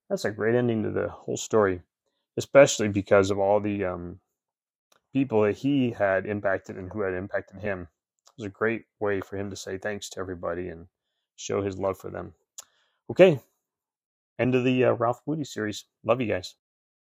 That's 0.09 0.25
a 0.25 0.31
great 0.31 0.55
ending 0.55 0.83
to 0.83 0.91
the 0.91 1.09
whole 1.09 1.37
story, 1.37 1.81
especially 2.37 2.89
because 2.89 3.31
of 3.31 3.39
all 3.39 3.59
the 3.59 3.85
um, 3.85 4.19
people 5.13 5.43
that 5.43 5.57
he 5.57 5.91
had 5.91 6.25
impacted 6.25 6.77
and 6.77 6.91
who 6.91 7.01
had 7.01 7.13
impacted 7.13 7.61
him. 7.61 7.87
It 8.27 8.33
was 8.37 8.45
a 8.45 8.49
great 8.49 8.85
way 8.99 9.21
for 9.21 9.37
him 9.37 9.49
to 9.49 9.55
say 9.55 9.77
thanks 9.77 10.09
to 10.11 10.19
everybody 10.19 10.67
and 10.67 10.87
show 11.37 11.61
his 11.61 11.77
love 11.79 11.97
for 11.97 12.11
them. 12.11 12.33
Okay, 13.09 13.39
end 14.39 14.55
of 14.55 14.63
the 14.63 14.85
uh, 14.85 14.93
Ralph 14.93 15.21
Moody 15.25 15.43
series. 15.43 15.85
Love 16.03 16.21
you 16.21 16.27
guys. 16.27 16.55